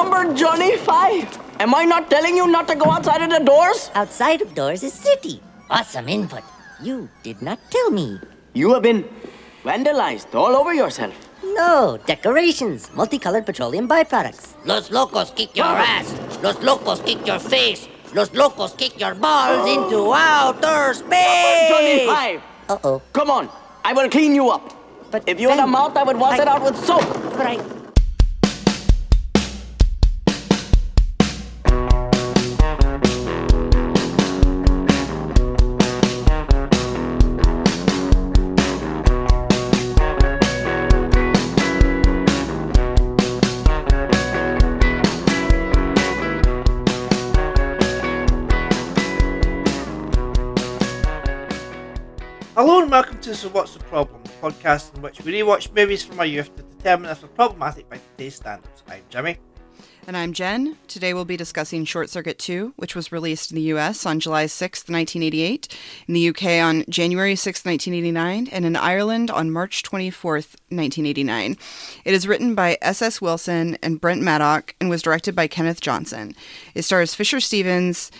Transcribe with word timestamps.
number, 0.00 0.32
Johnny 0.34 0.76
Five. 0.78 1.28
Am 1.60 1.74
I 1.74 1.84
not 1.84 2.08
telling 2.08 2.36
you 2.36 2.46
not 2.48 2.66
to 2.68 2.74
go 2.74 2.90
outside 2.90 3.20
of 3.22 3.30
the 3.30 3.44
doors? 3.44 3.90
Outside 3.94 4.40
of 4.40 4.54
doors 4.54 4.82
is 4.82 4.92
city. 4.94 5.40
Awesome 5.68 6.08
input. 6.08 6.42
You 6.82 7.08
did 7.22 7.42
not 7.42 7.58
tell 7.70 7.90
me. 7.90 8.18
You 8.54 8.72
have 8.72 8.82
been 8.82 9.04
vandalized 9.64 10.34
all 10.34 10.56
over 10.56 10.72
yourself. 10.72 11.12
No, 11.44 11.98
decorations, 12.06 12.88
multicolored 12.94 13.44
petroleum 13.44 13.86
byproducts. 13.88 14.54
Los 14.64 14.90
locos 14.90 15.30
kick 15.36 15.54
your 15.56 15.66
ass. 15.66 16.08
Los 16.42 16.56
locos 16.62 17.00
kick 17.00 17.26
your 17.26 17.38
face. 17.38 17.88
Los 18.14 18.32
locos 18.32 18.72
kick 18.74 18.98
your 18.98 19.14
balls 19.14 19.68
into 19.68 20.12
outer 20.14 20.94
space. 20.94 21.68
Johnny 21.70 22.06
Five. 22.06 22.40
Uh 22.68 22.78
oh. 22.84 23.02
Come 23.12 23.30
on, 23.30 23.48
I 23.84 23.92
will 23.92 24.08
clean 24.08 24.34
you 24.34 24.48
up. 24.50 24.64
But 25.10 25.24
If 25.28 25.40
you 25.40 25.48
had 25.50 25.58
a 25.58 25.66
mouth, 25.66 25.96
I 25.96 26.04
would 26.04 26.16
wash 26.18 26.38
I- 26.38 26.42
it 26.42 26.48
out 26.48 26.62
with 26.62 26.76
soap. 26.86 27.04
But 27.36 27.46
I. 27.46 27.58
So 53.32 53.48
What's 53.50 53.74
the 53.74 53.78
Problem, 53.84 54.20
podcast 54.42 54.96
in 54.96 55.02
which 55.02 55.20
we 55.20 55.32
rewatch 55.32 55.72
movies 55.72 56.02
from 56.02 56.18
our 56.18 56.26
youth 56.26 56.54
to 56.56 56.64
determine 56.64 57.12
if 57.12 57.20
they're 57.20 57.28
problematic 57.28 57.88
by 57.88 58.00
today's 58.16 58.34
standards. 58.34 58.82
I'm 58.88 59.02
Jimmy. 59.08 59.38
And 60.08 60.16
I'm 60.16 60.32
Jen. 60.32 60.76
Today 60.88 61.14
we'll 61.14 61.24
be 61.24 61.36
discussing 61.36 61.84
Short 61.84 62.10
Circuit 62.10 62.40
2, 62.40 62.74
which 62.76 62.96
was 62.96 63.12
released 63.12 63.52
in 63.52 63.54
the 63.54 63.72
US 63.74 64.04
on 64.04 64.18
July 64.18 64.46
6th, 64.46 64.90
1988, 64.90 65.78
in 66.08 66.14
the 66.14 66.28
UK 66.28 66.44
on 66.60 66.84
January 66.88 67.34
6th, 67.34 67.64
1989, 67.64 68.48
and 68.50 68.64
in 68.66 68.74
Ireland 68.74 69.30
on 69.30 69.52
March 69.52 69.84
24th, 69.84 70.56
1989. 70.70 71.56
It 72.04 72.12
is 72.12 72.26
written 72.26 72.56
by 72.56 72.78
S.S. 72.82 73.22
Wilson 73.22 73.78
and 73.80 74.00
Brent 74.00 74.22
Maddock 74.22 74.74
and 74.80 74.90
was 74.90 75.02
directed 75.02 75.36
by 75.36 75.46
Kenneth 75.46 75.80
Johnson. 75.80 76.34
It 76.74 76.82
stars 76.82 77.14
Fisher 77.14 77.38
Stevens, 77.38 78.10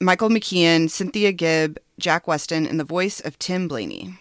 Michael 0.00 0.30
McKean, 0.30 0.90
Cynthia 0.90 1.30
Gibb, 1.30 1.78
Jack 2.00 2.26
Weston, 2.26 2.66
and 2.66 2.80
the 2.80 2.84
voice 2.84 3.20
of 3.20 3.38
Tim 3.38 3.68
Blaney. 3.68 4.18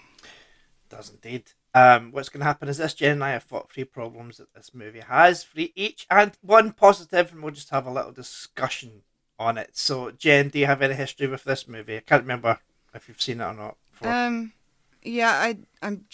Does 0.97 1.11
indeed. 1.11 1.51
Um, 1.75 2.11
what's 2.11 2.29
going 2.29 2.39
to 2.39 2.45
happen 2.45 2.69
is 2.69 2.77
this 2.77 2.95
Jen 2.95 3.11
and 3.13 3.23
I 3.23 3.31
have 3.31 3.43
fought 3.43 3.71
three 3.71 3.83
problems 3.83 4.37
that 4.37 4.51
this 4.55 4.73
movie 4.73 5.01
has, 5.01 5.43
three 5.43 5.71
each, 5.75 6.07
and 6.09 6.31
one 6.41 6.71
positive, 6.71 7.31
and 7.31 7.43
we'll 7.43 7.53
just 7.53 7.69
have 7.69 7.85
a 7.85 7.91
little 7.91 8.11
discussion 8.11 9.03
on 9.37 9.59
it. 9.59 9.77
So, 9.77 10.09
Jen, 10.09 10.49
do 10.49 10.57
you 10.57 10.65
have 10.65 10.81
any 10.81 10.95
history 10.95 11.27
with 11.27 11.43
this 11.43 11.67
movie? 11.67 11.97
I 11.97 11.99
can't 11.99 12.23
remember 12.23 12.57
if 12.95 13.07
you've 13.07 13.21
seen 13.21 13.41
it 13.41 13.45
or 13.45 13.53
not. 13.53 13.77
before. 13.91 14.11
Um, 14.11 14.53
yeah, 15.03 15.29
I 15.29 15.57
I'm 15.83 16.05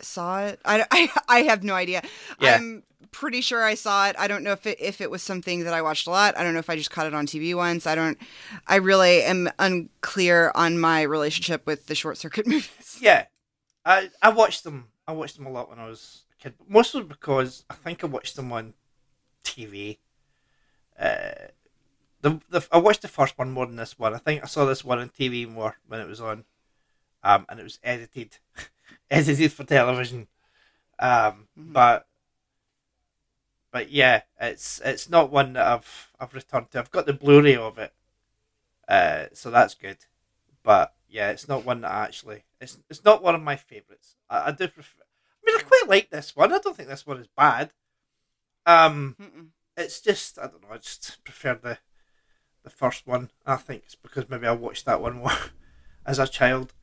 saw 0.00 0.44
it. 0.44 0.60
I, 0.64 0.86
I, 0.92 1.10
I 1.28 1.38
have 1.42 1.64
no 1.64 1.74
idea. 1.74 2.02
Yeah. 2.40 2.54
I'm 2.54 2.84
pretty 3.10 3.40
sure 3.40 3.64
I 3.64 3.74
saw 3.74 4.08
it. 4.08 4.16
I 4.18 4.28
don't 4.28 4.44
know 4.44 4.52
if 4.52 4.66
it 4.66 4.80
if 4.80 5.00
it 5.00 5.10
was 5.10 5.22
something 5.22 5.64
that 5.64 5.74
I 5.74 5.82
watched 5.82 6.06
a 6.06 6.10
lot. 6.10 6.38
I 6.38 6.44
don't 6.44 6.52
know 6.52 6.60
if 6.60 6.70
I 6.70 6.76
just 6.76 6.92
caught 6.92 7.06
it 7.08 7.14
on 7.14 7.26
TV 7.26 7.56
once. 7.56 7.88
I 7.88 7.96
don't. 7.96 8.18
I 8.68 8.76
really 8.76 9.22
am 9.24 9.50
unclear 9.58 10.52
on 10.54 10.78
my 10.78 11.02
relationship 11.02 11.66
with 11.66 11.86
the 11.86 11.96
short 11.96 12.18
circuit 12.18 12.46
movies. 12.46 12.98
yeah, 13.00 13.24
I 13.84 14.10
I 14.22 14.30
watched 14.30 14.64
them. 14.64 14.88
I 15.06 15.12
watched 15.12 15.36
them 15.36 15.46
a 15.46 15.50
lot 15.50 15.70
when 15.70 15.78
I 15.78 15.88
was 15.88 16.24
a 16.32 16.42
kid, 16.42 16.54
but 16.58 16.70
mostly 16.70 17.02
because 17.02 17.64
I 17.70 17.74
think 17.74 18.02
I 18.04 18.06
watched 18.06 18.36
them 18.36 18.52
on 18.52 18.74
TV. 19.44 19.98
Uh, 20.98 21.48
the 22.20 22.40
the 22.50 22.66
I 22.72 22.78
watched 22.78 23.02
the 23.02 23.08
first 23.08 23.38
one 23.38 23.50
more 23.50 23.66
than 23.66 23.76
this 23.76 23.98
one. 23.98 24.14
I 24.14 24.18
think 24.18 24.42
I 24.42 24.46
saw 24.46 24.64
this 24.64 24.84
one 24.84 24.98
on 24.98 25.08
TV 25.08 25.48
more 25.48 25.76
when 25.86 26.00
it 26.00 26.08
was 26.08 26.20
on, 26.20 26.44
um, 27.22 27.46
and 27.48 27.60
it 27.60 27.64
was 27.64 27.78
edited, 27.82 28.38
edited 29.10 29.52
for 29.52 29.64
television. 29.64 30.28
Um, 30.98 31.48
but 31.56 32.06
but 33.70 33.90
yeah, 33.90 34.22
it's 34.40 34.80
it's 34.84 35.08
not 35.08 35.30
one 35.30 35.52
that 35.54 35.66
I've 35.66 36.10
I've 36.18 36.34
returned 36.34 36.70
to. 36.72 36.78
I've 36.78 36.90
got 36.90 37.06
the 37.06 37.12
Blu-ray 37.12 37.56
of 37.56 37.78
it, 37.78 37.92
uh, 38.88 39.26
so 39.32 39.50
that's 39.50 39.74
good. 39.74 39.98
But 40.62 40.94
yeah, 41.08 41.30
it's 41.30 41.48
not 41.48 41.64
one 41.64 41.82
that 41.82 41.92
I 41.92 42.04
actually. 42.04 42.44
It's 42.60 42.78
it's 42.90 43.04
not 43.04 43.22
one 43.22 43.34
of 43.34 43.42
my 43.42 43.56
favorites. 43.56 44.16
I, 44.28 44.48
I 44.48 44.50
do 44.52 44.68
prefer. 44.68 45.00
I 45.02 45.50
mean, 45.52 45.60
I 45.60 45.62
quite 45.62 45.88
like 45.88 46.10
this 46.10 46.34
one. 46.36 46.52
I 46.52 46.58
don't 46.58 46.76
think 46.76 46.88
this 46.88 47.06
one 47.06 47.18
is 47.18 47.28
bad. 47.36 47.70
Um, 48.66 49.16
Mm-mm. 49.20 49.46
it's 49.76 50.00
just 50.00 50.38
I 50.38 50.42
don't 50.48 50.62
know. 50.62 50.68
I 50.74 50.78
just 50.78 51.22
prefer 51.24 51.54
the 51.54 51.78
the 52.64 52.70
first 52.70 53.06
one. 53.06 53.30
I 53.46 53.56
think 53.56 53.82
it's 53.86 53.94
because 53.94 54.28
maybe 54.28 54.46
I 54.46 54.52
watched 54.52 54.84
that 54.86 55.00
one 55.00 55.16
more 55.18 55.30
as 56.06 56.18
a 56.18 56.26
child. 56.26 56.74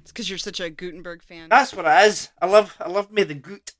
It's 0.00 0.12
because 0.12 0.28
you're 0.30 0.38
such 0.38 0.60
a 0.60 0.70
Guttenberg 0.70 1.22
fan. 1.22 1.48
That's 1.48 1.74
what 1.74 1.84
it 1.84 2.06
is. 2.08 2.30
I 2.40 2.46
love 2.46 2.76
I 2.80 2.88
love 2.88 3.10
me 3.12 3.22
the 3.24 3.34
goot. 3.34 3.72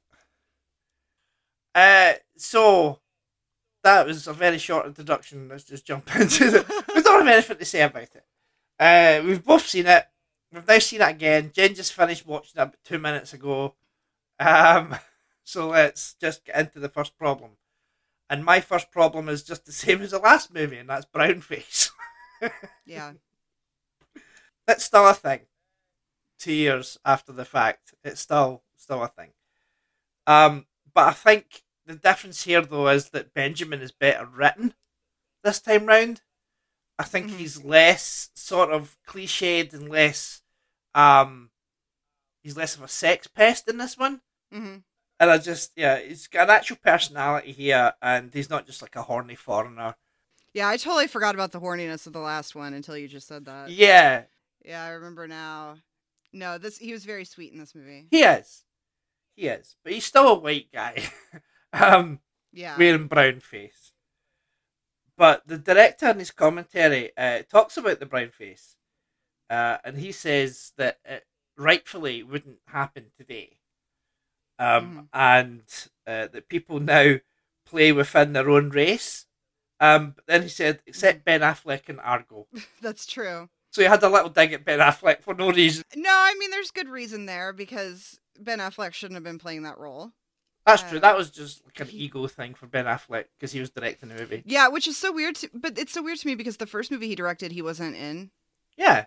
Uh 1.74 2.14
so 2.36 3.00
that 3.82 4.06
was 4.06 4.26
a 4.26 4.32
very 4.32 4.58
short 4.58 4.86
introduction. 4.86 5.48
Let's 5.48 5.64
just 5.64 5.86
jump 5.86 6.14
into 6.16 6.46
it. 6.60 6.66
we 6.94 7.02
don't 7.02 7.20
have 7.26 7.28
anything 7.34 7.56
to 7.58 7.64
say 7.64 7.82
about 7.82 8.02
it. 8.02 8.24
Uh 8.78 9.22
we've 9.26 9.44
both 9.44 9.66
seen 9.66 9.86
it. 9.86 10.04
We've 10.52 10.66
now 10.66 10.78
seen 10.78 11.00
it 11.00 11.10
again. 11.10 11.50
Jen 11.52 11.74
just 11.74 11.92
finished 11.92 12.26
watching 12.26 12.60
it 12.60 12.74
two 12.84 12.98
minutes 12.98 13.32
ago. 13.32 13.74
Um 14.38 14.96
so 15.44 15.68
let's 15.68 16.14
just 16.14 16.44
get 16.44 16.56
into 16.58 16.80
the 16.80 16.88
first 16.88 17.16
problem. 17.16 17.52
And 18.28 18.44
my 18.44 18.60
first 18.60 18.90
problem 18.90 19.28
is 19.28 19.42
just 19.42 19.66
the 19.66 19.72
same 19.72 20.02
as 20.02 20.10
the 20.10 20.18
last 20.18 20.52
movie, 20.52 20.78
and 20.78 20.88
that's 20.88 21.04
brown 21.04 21.40
face. 21.40 21.90
yeah. 22.86 23.12
it's 24.66 24.84
still 24.84 25.06
a 25.06 25.14
thing. 25.14 25.40
Two 26.38 26.52
years 26.52 26.98
after 27.04 27.32
the 27.32 27.44
fact, 27.44 27.94
it's 28.04 28.20
still 28.20 28.62
still 28.76 29.02
a 29.02 29.08
thing. 29.08 29.30
Um, 30.26 30.66
but 30.92 31.08
I 31.08 31.12
think 31.12 31.62
the 31.86 31.94
difference 31.94 32.44
here 32.44 32.62
though 32.62 32.88
is 32.88 33.10
that 33.10 33.32
Benjamin 33.32 33.80
is 33.80 33.92
better 33.92 34.26
written 34.26 34.74
this 35.44 35.60
time 35.60 35.86
round. 35.86 36.22
I 36.98 37.04
think 37.04 37.28
Mhm. 37.30 37.36
he's 37.36 37.62
less 37.64 38.30
sort 38.34 38.70
of 38.70 38.96
cliched 39.06 39.72
and 39.74 39.88
less 39.88 40.42
um 40.94 41.50
he's 42.42 42.56
less 42.56 42.74
of 42.76 42.82
a 42.82 42.88
sex 42.88 43.26
pest 43.26 43.68
in 43.68 43.76
this 43.78 43.98
one. 43.98 44.22
hmm 44.50 44.76
And 45.20 45.30
I 45.30 45.38
just 45.38 45.72
yeah, 45.76 45.98
he's 45.98 46.26
got 46.26 46.44
an 46.48 46.56
actual 46.56 46.76
personality 46.76 47.52
here 47.52 47.94
and 48.00 48.32
he's 48.32 48.50
not 48.50 48.66
just 48.66 48.80
like 48.82 48.96
a 48.96 49.02
horny 49.02 49.34
foreigner. 49.34 49.96
Yeah, 50.54 50.68
I 50.68 50.78
totally 50.78 51.06
forgot 51.06 51.34
about 51.34 51.52
the 51.52 51.60
horniness 51.60 52.06
of 52.06 52.14
the 52.14 52.18
last 52.20 52.54
one 52.54 52.72
until 52.72 52.96
you 52.96 53.08
just 53.08 53.28
said 53.28 53.44
that. 53.44 53.68
Yeah, 53.70 54.24
Yeah, 54.64 54.82
I 54.84 54.88
remember 54.90 55.28
now. 55.28 55.78
No, 56.32 56.56
this 56.58 56.78
he 56.78 56.92
was 56.92 57.04
very 57.04 57.24
sweet 57.26 57.52
in 57.52 57.58
this 57.58 57.74
movie. 57.74 58.06
he 58.10 58.22
is. 58.22 58.64
He 59.34 59.48
is. 59.48 59.76
But 59.84 59.92
he's 59.92 60.06
still 60.06 60.28
a 60.28 60.34
white 60.38 60.72
guy. 60.72 61.02
um 61.74 62.20
Yeah. 62.52 62.78
wearing 62.78 63.06
brown 63.06 63.40
face. 63.40 63.92
But 65.16 65.46
the 65.46 65.58
director 65.58 66.08
in 66.08 66.18
his 66.18 66.30
commentary 66.30 67.10
uh, 67.16 67.42
talks 67.50 67.76
about 67.76 68.00
the 68.00 68.06
brown 68.06 68.30
face, 68.30 68.76
uh, 69.48 69.78
and 69.84 69.96
he 69.98 70.12
says 70.12 70.72
that 70.76 70.98
it 71.04 71.26
rightfully 71.56 72.22
wouldn't 72.22 72.58
happen 72.66 73.06
today, 73.16 73.58
um, 74.58 75.08
and 75.12 75.62
uh, 76.06 76.28
that 76.28 76.48
people 76.48 76.80
now 76.80 77.16
play 77.64 77.92
within 77.92 78.32
their 78.34 78.50
own 78.50 78.70
race. 78.70 79.26
Um, 79.80 80.12
but 80.16 80.26
then 80.26 80.42
he 80.42 80.48
said, 80.48 80.80
except 80.86 81.24
Ben 81.24 81.40
Affleck 81.40 81.88
and 81.88 82.00
Argo. 82.00 82.46
That's 82.82 83.06
true. 83.06 83.48
So 83.72 83.82
he 83.82 83.88
had 83.88 84.02
a 84.02 84.08
little 84.08 84.30
dig 84.30 84.52
at 84.52 84.64
Ben 84.64 84.78
Affleck 84.78 85.22
for 85.22 85.34
no 85.34 85.50
reason. 85.50 85.84
No, 85.94 86.10
I 86.10 86.34
mean 86.38 86.50
there's 86.50 86.70
good 86.70 86.88
reason 86.88 87.26
there 87.26 87.52
because 87.52 88.18
Ben 88.38 88.58
Affleck 88.58 88.94
shouldn't 88.94 89.16
have 89.16 89.24
been 89.24 89.38
playing 89.38 89.62
that 89.62 89.78
role. 89.78 90.12
That's 90.66 90.82
true. 90.82 90.98
Uh, 90.98 91.02
That 91.02 91.16
was 91.16 91.30
just 91.30 91.62
like 91.64 91.78
an 91.80 91.88
ego 91.94 92.26
thing 92.26 92.54
for 92.54 92.66
Ben 92.66 92.86
Affleck 92.86 93.26
because 93.38 93.52
he 93.52 93.60
was 93.60 93.70
directing 93.70 94.08
the 94.08 94.16
movie. 94.16 94.42
Yeah, 94.44 94.68
which 94.68 94.88
is 94.88 94.96
so 94.96 95.12
weird. 95.12 95.36
To, 95.36 95.50
but 95.54 95.78
it's 95.78 95.92
so 95.92 96.02
weird 96.02 96.18
to 96.18 96.26
me 96.26 96.34
because 96.34 96.56
the 96.56 96.66
first 96.66 96.90
movie 96.90 97.06
he 97.08 97.14
directed, 97.14 97.52
he 97.52 97.62
wasn't 97.62 97.94
in, 97.96 98.30
Yeah. 98.76 99.04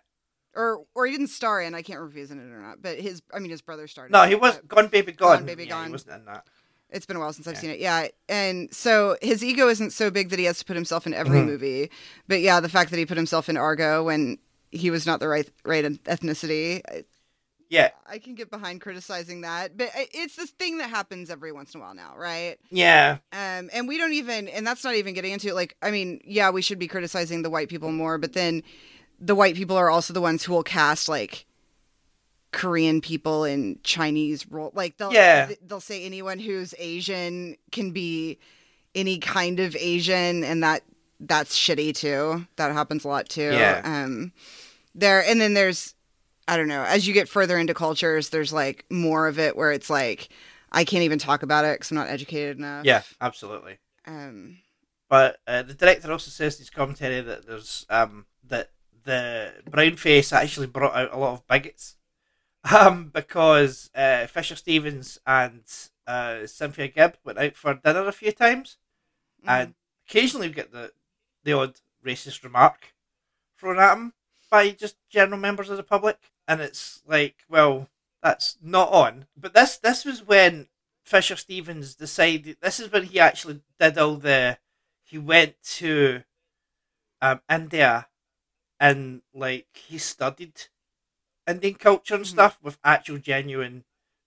or 0.55 0.85
or 0.95 1.05
he 1.05 1.11
didn't 1.11 1.27
star 1.27 1.61
in. 1.61 1.75
I 1.75 1.81
can't 1.81 1.99
remember 1.99 2.11
if 2.11 2.15
he 2.15 2.21
was 2.21 2.31
in 2.31 2.39
it 2.39 2.51
or 2.53 2.61
not. 2.61 2.81
But 2.81 2.99
his, 2.99 3.21
I 3.33 3.39
mean, 3.39 3.51
his 3.51 3.61
brother 3.61 3.87
starred. 3.87 4.11
No, 4.11 4.23
he 4.23 4.35
was 4.35 4.57
Gone 4.67 4.87
Baby 4.87 5.11
Gone. 5.11 5.37
Gone 5.39 5.45
Baby 5.45 5.65
Yeah, 5.65 5.69
Gone. 5.71 5.85
He 5.87 5.91
wasn't 5.91 6.15
in 6.15 6.25
that. 6.25 6.47
It's 6.91 7.05
been 7.05 7.17
a 7.17 7.19
while 7.19 7.33
since 7.33 7.45
I've 7.47 7.55
Yeah. 7.55 7.59
seen 7.59 7.69
it. 7.71 7.79
Yeah, 7.79 8.07
and 8.29 8.73
so 8.73 9.17
his 9.21 9.43
ego 9.43 9.67
isn't 9.67 9.91
so 9.91 10.09
big 10.09 10.29
that 10.29 10.39
he 10.39 10.45
has 10.45 10.57
to 10.59 10.65
put 10.65 10.75
himself 10.75 11.05
in 11.05 11.13
every 11.13 11.39
Mhm. 11.41 11.45
movie. 11.45 11.91
But 12.27 12.39
yeah, 12.41 12.59
the 12.61 12.69
fact 12.69 12.89
that 12.91 12.97
he 12.97 13.05
put 13.05 13.17
himself 13.17 13.47
in 13.49 13.57
Argo 13.57 14.03
when 14.05 14.39
he 14.71 14.89
was 14.89 15.05
not 15.05 15.19
the 15.19 15.27
right 15.27 15.47
right 15.65 15.83
ethnicity, 16.05 16.81
Yeah. 17.69 17.89
I 18.07 18.17
can 18.17 18.35
get 18.35 18.49
behind 18.49 18.81
criticizing 18.81 19.41
that. 19.41 19.77
But 19.77 19.91
it's 19.95 20.35
this 20.35 20.49
thing 20.49 20.79
that 20.79 20.89
happens 20.89 21.29
every 21.29 21.51
once 21.51 21.73
in 21.73 21.79
a 21.79 21.83
while 21.83 21.93
now, 21.93 22.15
right? 22.17 22.57
Yeah. 22.71 23.17
Um, 23.31 23.69
and 23.71 23.87
we 23.87 23.97
don't 23.97 24.13
even, 24.13 24.47
and 24.47 24.65
that's 24.65 24.83
not 24.83 24.95
even 24.95 25.13
getting 25.13 25.31
into 25.31 25.47
it. 25.49 25.55
Like, 25.55 25.77
I 25.81 25.91
mean, 25.91 26.19
yeah, 26.25 26.49
we 26.49 26.61
should 26.63 26.79
be 26.79 26.87
criticizing 26.87 27.43
the 27.43 27.49
white 27.49 27.69
people 27.69 27.91
more, 27.91 28.17
but 28.17 28.33
then 28.33 28.63
the 29.19 29.35
white 29.35 29.55
people 29.55 29.77
are 29.77 29.89
also 29.89 30.13
the 30.13 30.21
ones 30.21 30.43
who 30.43 30.53
will 30.53 30.63
cast 30.63 31.07
like 31.07 31.45
Korean 32.51 33.01
people 33.01 33.43
in 33.43 33.79
Chinese 33.83 34.47
role. 34.49 34.71
Like, 34.73 34.97
they'll 34.97 35.13
Yeah. 35.13 35.51
they'll 35.65 35.79
say 35.79 36.03
anyone 36.03 36.39
who's 36.39 36.73
Asian 36.79 37.55
can 37.71 37.91
be 37.91 38.39
any 38.95 39.19
kind 39.19 39.59
of 39.59 39.75
Asian, 39.75 40.43
and 40.43 40.63
that 40.63 40.81
that's 41.19 41.55
shitty 41.55 41.93
too. 41.93 42.47
That 42.55 42.71
happens 42.71 43.05
a 43.05 43.07
lot 43.09 43.29
too. 43.29 43.51
Yeah. 43.51 43.81
Um, 43.83 44.31
there 44.95 45.23
and 45.23 45.39
then 45.39 45.53
there's, 45.53 45.93
I 46.49 46.57
don't 46.57 46.67
know. 46.67 46.81
As 46.81 47.07
you 47.07 47.13
get 47.13 47.29
further 47.29 47.59
into 47.59 47.75
cultures, 47.75 48.29
there's 48.29 48.51
like 48.51 48.83
more 48.89 49.27
of 49.27 49.37
it 49.37 49.55
where 49.55 49.71
it's 49.71 49.87
like, 49.89 50.29
I 50.71 50.83
can't 50.83 51.03
even 51.03 51.19
talk 51.19 51.43
about 51.43 51.63
it 51.63 51.75
because 51.75 51.91
I'm 51.91 51.97
not 51.97 52.09
educated 52.09 52.57
enough. 52.57 52.85
Yeah, 52.85 53.03
absolutely. 53.21 53.77
Um. 54.07 54.57
But 55.09 55.37
uh, 55.47 55.61
the 55.61 55.75
director 55.75 56.11
also 56.11 56.31
says 56.31 56.55
in 56.55 56.61
his 56.61 56.69
commentary 56.71 57.21
that 57.21 57.45
there's 57.45 57.85
um, 57.89 58.25
that 58.47 58.71
the 59.03 59.53
brown 59.69 59.95
face 59.95 60.33
actually 60.33 60.67
brought 60.67 60.95
out 60.95 61.13
a 61.13 61.17
lot 61.17 61.33
of 61.33 61.47
bigots, 61.47 61.95
um, 62.75 63.11
because 63.13 63.91
uh, 63.93 64.25
Fisher 64.25 64.55
Stevens 64.55 65.19
and 65.27 65.61
uh, 66.07 66.47
Cynthia 66.47 66.87
Gibb 66.87 67.17
went 67.23 67.37
out 67.37 67.55
for 67.55 67.75
dinner 67.75 68.07
a 68.07 68.11
few 68.11 68.31
times, 68.31 68.77
and 69.45 69.75
occasionally 70.07 70.47
we 70.47 70.53
get 70.53 70.71
the 70.71 70.91
the 71.43 71.53
odd 71.53 71.79
racist 72.05 72.43
remark 72.43 72.93
thrown 73.57 73.79
at 73.79 73.93
them 73.93 74.13
by 74.49 74.71
just 74.71 74.95
general 75.09 75.39
members 75.39 75.69
of 75.69 75.77
the 75.77 75.83
public, 75.83 76.17
and 76.49 76.61
it's 76.61 77.03
like, 77.07 77.45
well, 77.49 77.89
that's 78.23 78.57
not 78.61 78.91
on. 78.91 79.27
But 79.37 79.55
this 79.55 79.77
this 79.77 80.05
was 80.05 80.23
when 80.27 80.69
Fisher 81.05 81.37
Stevens 81.37 81.95
decided. 81.95 82.57
This 82.61 82.81
is 82.81 82.91
when 82.91 83.05
he 83.05 83.21
actually 83.21 83.61
did 83.79 83.97
all 83.99 84.17
the. 84.17 84.59
He 85.05 85.19
went 85.19 85.55
to 85.77 86.23
um, 87.21 87.41
India 87.49 88.07
and 88.79 89.21
like 89.33 89.67
he 89.75 89.97
studied 89.97 90.67
Indian 91.47 91.75
culture 91.75 92.15
and 92.15 92.25
Mhm. 92.25 92.29
stuff 92.29 92.59
with 92.61 92.79
actual 92.83 93.17
genuine 93.19 93.85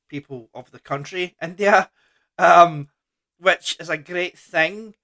people 0.09 0.51
of 0.55 0.71
the 0.73 0.81
country 0.81 1.37
India, 1.43 1.91
um, 2.39 2.91
which 3.39 3.77
is 3.81 3.91
a 3.91 3.99
great 3.99 4.39
thing. 4.39 4.95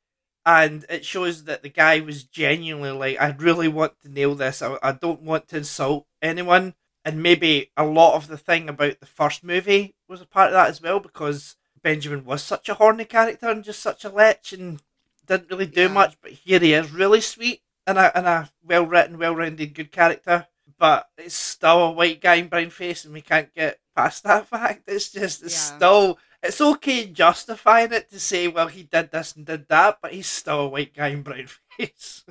And 0.47 0.87
it 0.89 1.05
shows 1.07 1.45
that 1.45 1.63
the 1.63 1.71
guy 1.71 2.01
was 2.01 2.25
genuinely 2.25 2.93
like, 2.93 3.21
I 3.21 3.31
really 3.37 3.69
want 3.69 4.01
to 4.03 4.09
nail 4.11 4.35
this. 4.35 4.63
I, 4.63 4.79
I 4.83 4.93
don't 4.93 5.23
want 5.23 5.49
to 5.49 5.59
insult 5.59 6.07
anyone. 6.23 6.75
And 7.09 7.23
maybe 7.23 7.71
a 7.75 7.87
lot 7.87 8.17
of 8.17 8.29
the 8.29 8.37
thing 8.37 8.69
about 8.69 9.01
the 9.01 9.07
first 9.07 9.43
movie 9.43 9.95
was 10.09 10.21
a 10.21 10.27
part 10.27 10.49
of 10.49 10.53
that 10.53 10.69
as 10.69 10.83
well, 10.83 11.01
because 11.01 11.57
Benjamin 11.83 12.23
was 12.27 12.43
such 12.43 12.69
a 12.69 12.75
horny 12.75 13.07
character 13.07 13.49
and 13.49 13.65
just 13.65 13.81
such 13.81 14.05
a 14.05 14.11
lech 14.11 14.53
and 14.53 14.83
didn't 15.27 15.49
really 15.49 15.65
do 15.65 15.83
Yeah. 15.85 15.89
much. 15.89 16.19
But 16.21 16.33
here 16.33 16.61
he 16.61 16.75
is, 16.75 16.91
really 16.91 17.23
sweet 17.23 17.63
and 17.87 17.97
a, 17.97 18.15
and 18.15 18.27
a 18.27 18.51
well 18.63 18.85
written, 18.85 19.17
well 19.17 19.35
rounded, 19.35 19.73
good 19.73 19.91
character. 19.91 20.49
But 20.79 21.09
it's 21.17 21.35
still 21.35 21.83
a 21.85 21.91
white 21.93 22.21
guy 22.21 22.35
in 22.35 22.49
brown 22.49 22.69
face, 22.69 23.07
and 23.07 23.15
we 23.15 23.23
can't 23.23 23.55
get 23.55 23.81
past 23.97 24.23
that 24.25 24.47
fact. 24.47 24.83
It's 24.87 25.11
just, 25.11 25.43
it's 25.43 25.55
Yeah. 25.55 25.77
still, 25.77 26.19
it's 26.43 26.61
okay 26.61 27.07
justifying 27.07 27.91
it 27.95 28.11
to 28.11 28.21
say, 28.21 28.49
well, 28.49 28.69
he 28.69 28.83
did 28.83 29.11
this 29.13 29.35
and 29.35 29.47
did 29.47 29.67
that, 29.69 30.01
but 30.03 30.13
he's 30.13 30.27
still 30.27 30.61
a 30.61 30.69
white 30.69 30.93
guy 30.95 31.09
in 31.09 31.23
brown 31.23 31.47
face. 31.79 32.27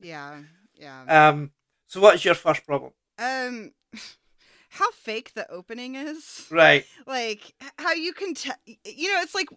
Yeah. 0.00 0.42
Yeah. 0.74 1.28
um, 1.30 1.52
so, 1.86 2.02
what's 2.02 2.26
your 2.26 2.34
first 2.34 2.66
problem? 2.66 2.92
Um. 3.18 3.72
How 4.78 4.90
fake 4.92 5.34
the 5.34 5.50
opening 5.50 5.96
is. 5.96 6.46
Right. 6.50 6.86
like 7.06 7.52
how 7.78 7.92
you 7.92 8.12
can 8.12 8.34
tell 8.34 8.54
you 8.66 9.12
know 9.12 9.20
it's 9.20 9.34
like 9.34 9.48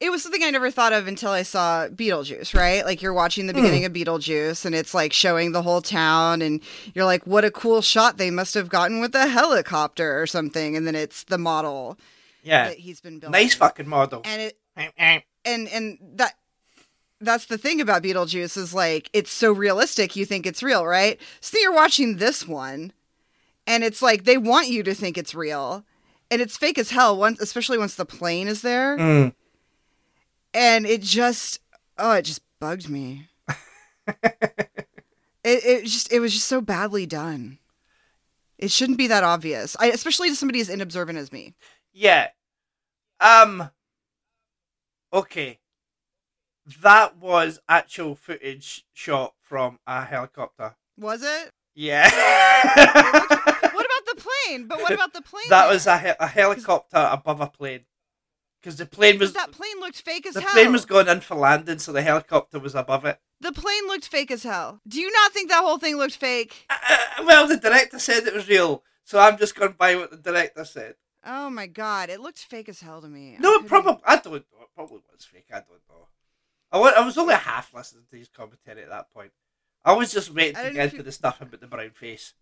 it 0.00 0.10
was 0.10 0.22
something 0.22 0.42
i 0.42 0.50
never 0.50 0.70
thought 0.70 0.92
of 0.92 1.06
until 1.06 1.30
i 1.30 1.42
saw 1.42 1.88
beetlejuice 1.88 2.54
right 2.54 2.84
like 2.84 3.00
you're 3.00 3.14
watching 3.14 3.46
the 3.46 3.52
hmm. 3.52 3.60
beginning 3.60 3.84
of 3.84 3.92
beetlejuice 3.92 4.64
and 4.64 4.74
it's 4.74 4.94
like 4.94 5.12
showing 5.12 5.52
the 5.52 5.62
whole 5.62 5.80
town 5.80 6.42
and 6.42 6.60
you're 6.94 7.04
like 7.04 7.26
what 7.26 7.44
a 7.44 7.50
cool 7.50 7.80
shot 7.80 8.18
they 8.18 8.30
must 8.30 8.54
have 8.54 8.68
gotten 8.68 9.00
with 9.00 9.14
a 9.14 9.28
helicopter 9.28 10.20
or 10.20 10.26
something 10.26 10.76
and 10.76 10.86
then 10.86 10.94
it's 10.94 11.24
the 11.24 11.38
model 11.38 11.98
Yeah. 12.42 12.68
that 12.68 12.78
he's 12.78 13.00
been 13.00 13.18
building 13.18 13.40
Nice 13.40 13.54
fucking 13.54 13.88
model. 13.88 14.22
and 14.24 14.42
it 14.42 14.58
and 15.44 15.68
and 15.68 15.98
that 16.16 16.34
that's 17.20 17.46
the 17.46 17.58
thing 17.58 17.80
about 17.80 18.02
Beetlejuice 18.02 18.56
is 18.56 18.72
like 18.72 19.10
it's 19.12 19.30
so 19.30 19.52
realistic 19.52 20.14
you 20.14 20.24
think 20.24 20.46
it's 20.46 20.62
real, 20.62 20.86
right? 20.86 21.20
So 21.40 21.58
you're 21.58 21.72
watching 21.72 22.16
this 22.16 22.46
one 22.46 22.92
and 23.68 23.84
it's 23.84 24.00
like 24.00 24.24
they 24.24 24.38
want 24.38 24.68
you 24.68 24.82
to 24.82 24.94
think 24.94 25.16
it's 25.16 25.34
real. 25.34 25.84
And 26.30 26.40
it's 26.42 26.56
fake 26.56 26.78
as 26.78 26.90
hell 26.90 27.16
once 27.16 27.40
especially 27.40 27.78
once 27.78 27.94
the 27.94 28.04
plane 28.04 28.48
is 28.48 28.62
there. 28.62 28.98
Mm. 28.98 29.34
And 30.52 30.86
it 30.86 31.02
just 31.02 31.60
oh, 31.98 32.12
it 32.12 32.22
just 32.22 32.40
bugged 32.58 32.88
me. 32.88 33.28
it 34.08 34.34
it 35.44 35.84
just 35.84 36.10
it 36.10 36.18
was 36.18 36.32
just 36.32 36.48
so 36.48 36.60
badly 36.60 37.06
done. 37.06 37.58
It 38.56 38.72
shouldn't 38.72 38.98
be 38.98 39.06
that 39.06 39.22
obvious. 39.22 39.76
I, 39.78 39.90
especially 39.90 40.30
to 40.30 40.34
somebody 40.34 40.60
as 40.60 40.70
inobservant 40.70 41.18
as 41.18 41.30
me. 41.30 41.54
Yeah. 41.92 42.28
Um. 43.20 43.70
Okay. 45.12 45.58
That 46.82 47.18
was 47.18 47.60
actual 47.68 48.14
footage 48.14 48.84
shot 48.92 49.34
from 49.40 49.78
a 49.86 50.04
helicopter. 50.04 50.74
Was 50.98 51.22
it? 51.22 51.52
Yeah. 51.74 52.10
The 54.48 54.56
plane? 54.56 54.66
But 54.66 54.80
what 54.80 54.92
about 54.94 55.12
the 55.14 55.22
plane? 55.22 55.48
that 55.50 55.68
was 55.68 55.86
a, 55.86 56.16
a 56.18 56.26
helicopter 56.26 57.08
above 57.10 57.40
a 57.40 57.46
plane. 57.46 57.84
Because 58.60 58.76
the 58.76 58.86
plane 58.86 59.18
was 59.18 59.32
that 59.34 59.52
plane 59.52 59.78
looked 59.78 60.00
fake 60.02 60.26
as 60.26 60.34
the 60.34 60.40
hell. 60.40 60.50
plane 60.50 60.72
was 60.72 60.84
going 60.84 61.06
in 61.06 61.20
for 61.20 61.36
landing, 61.36 61.78
so 61.78 61.92
the 61.92 62.02
helicopter 62.02 62.58
was 62.58 62.74
above 62.74 63.04
it. 63.04 63.20
The 63.40 63.52
plane 63.52 63.86
looked 63.86 64.08
fake 64.08 64.32
as 64.32 64.42
hell. 64.42 64.80
Do 64.86 65.00
you 65.00 65.12
not 65.12 65.32
think 65.32 65.48
that 65.48 65.62
whole 65.62 65.78
thing 65.78 65.96
looked 65.96 66.16
fake? 66.16 66.66
Uh, 66.68 66.98
well, 67.24 67.46
the 67.46 67.56
director 67.56 68.00
said 68.00 68.26
it 68.26 68.34
was 68.34 68.48
real, 68.48 68.82
so 69.04 69.20
I'm 69.20 69.38
just 69.38 69.54
going 69.54 69.76
by 69.78 69.94
what 69.94 70.10
the 70.10 70.16
director 70.16 70.64
said. 70.64 70.96
Oh 71.24 71.50
my 71.50 71.66
god, 71.66 72.10
it 72.10 72.20
looked 72.20 72.40
fake 72.40 72.68
as 72.68 72.80
hell 72.80 73.00
to 73.00 73.08
me. 73.08 73.36
No, 73.38 73.54
it 73.54 73.66
probably 73.66 74.02
I 74.04 74.16
don't 74.16 74.32
know. 74.32 74.36
It 74.38 74.68
probably 74.74 75.02
was 75.12 75.24
fake. 75.24 75.46
I 75.52 75.60
don't 75.60 75.80
know. 75.88 76.08
I 76.72 77.00
I 77.00 77.04
was 77.06 77.16
only 77.16 77.34
half 77.34 77.72
listening 77.72 78.04
to 78.10 78.16
his 78.18 78.28
commentary 78.28 78.82
at 78.82 78.88
that 78.88 79.12
point. 79.12 79.30
I 79.84 79.92
was 79.92 80.12
just 80.12 80.34
waiting 80.34 80.56
to 80.56 80.72
get 80.72 80.84
into 80.84 80.96
feel- 80.96 81.04
the 81.04 81.12
stuff 81.12 81.40
about 81.40 81.60
the 81.60 81.66
brown 81.68 81.90
face. 81.90 82.34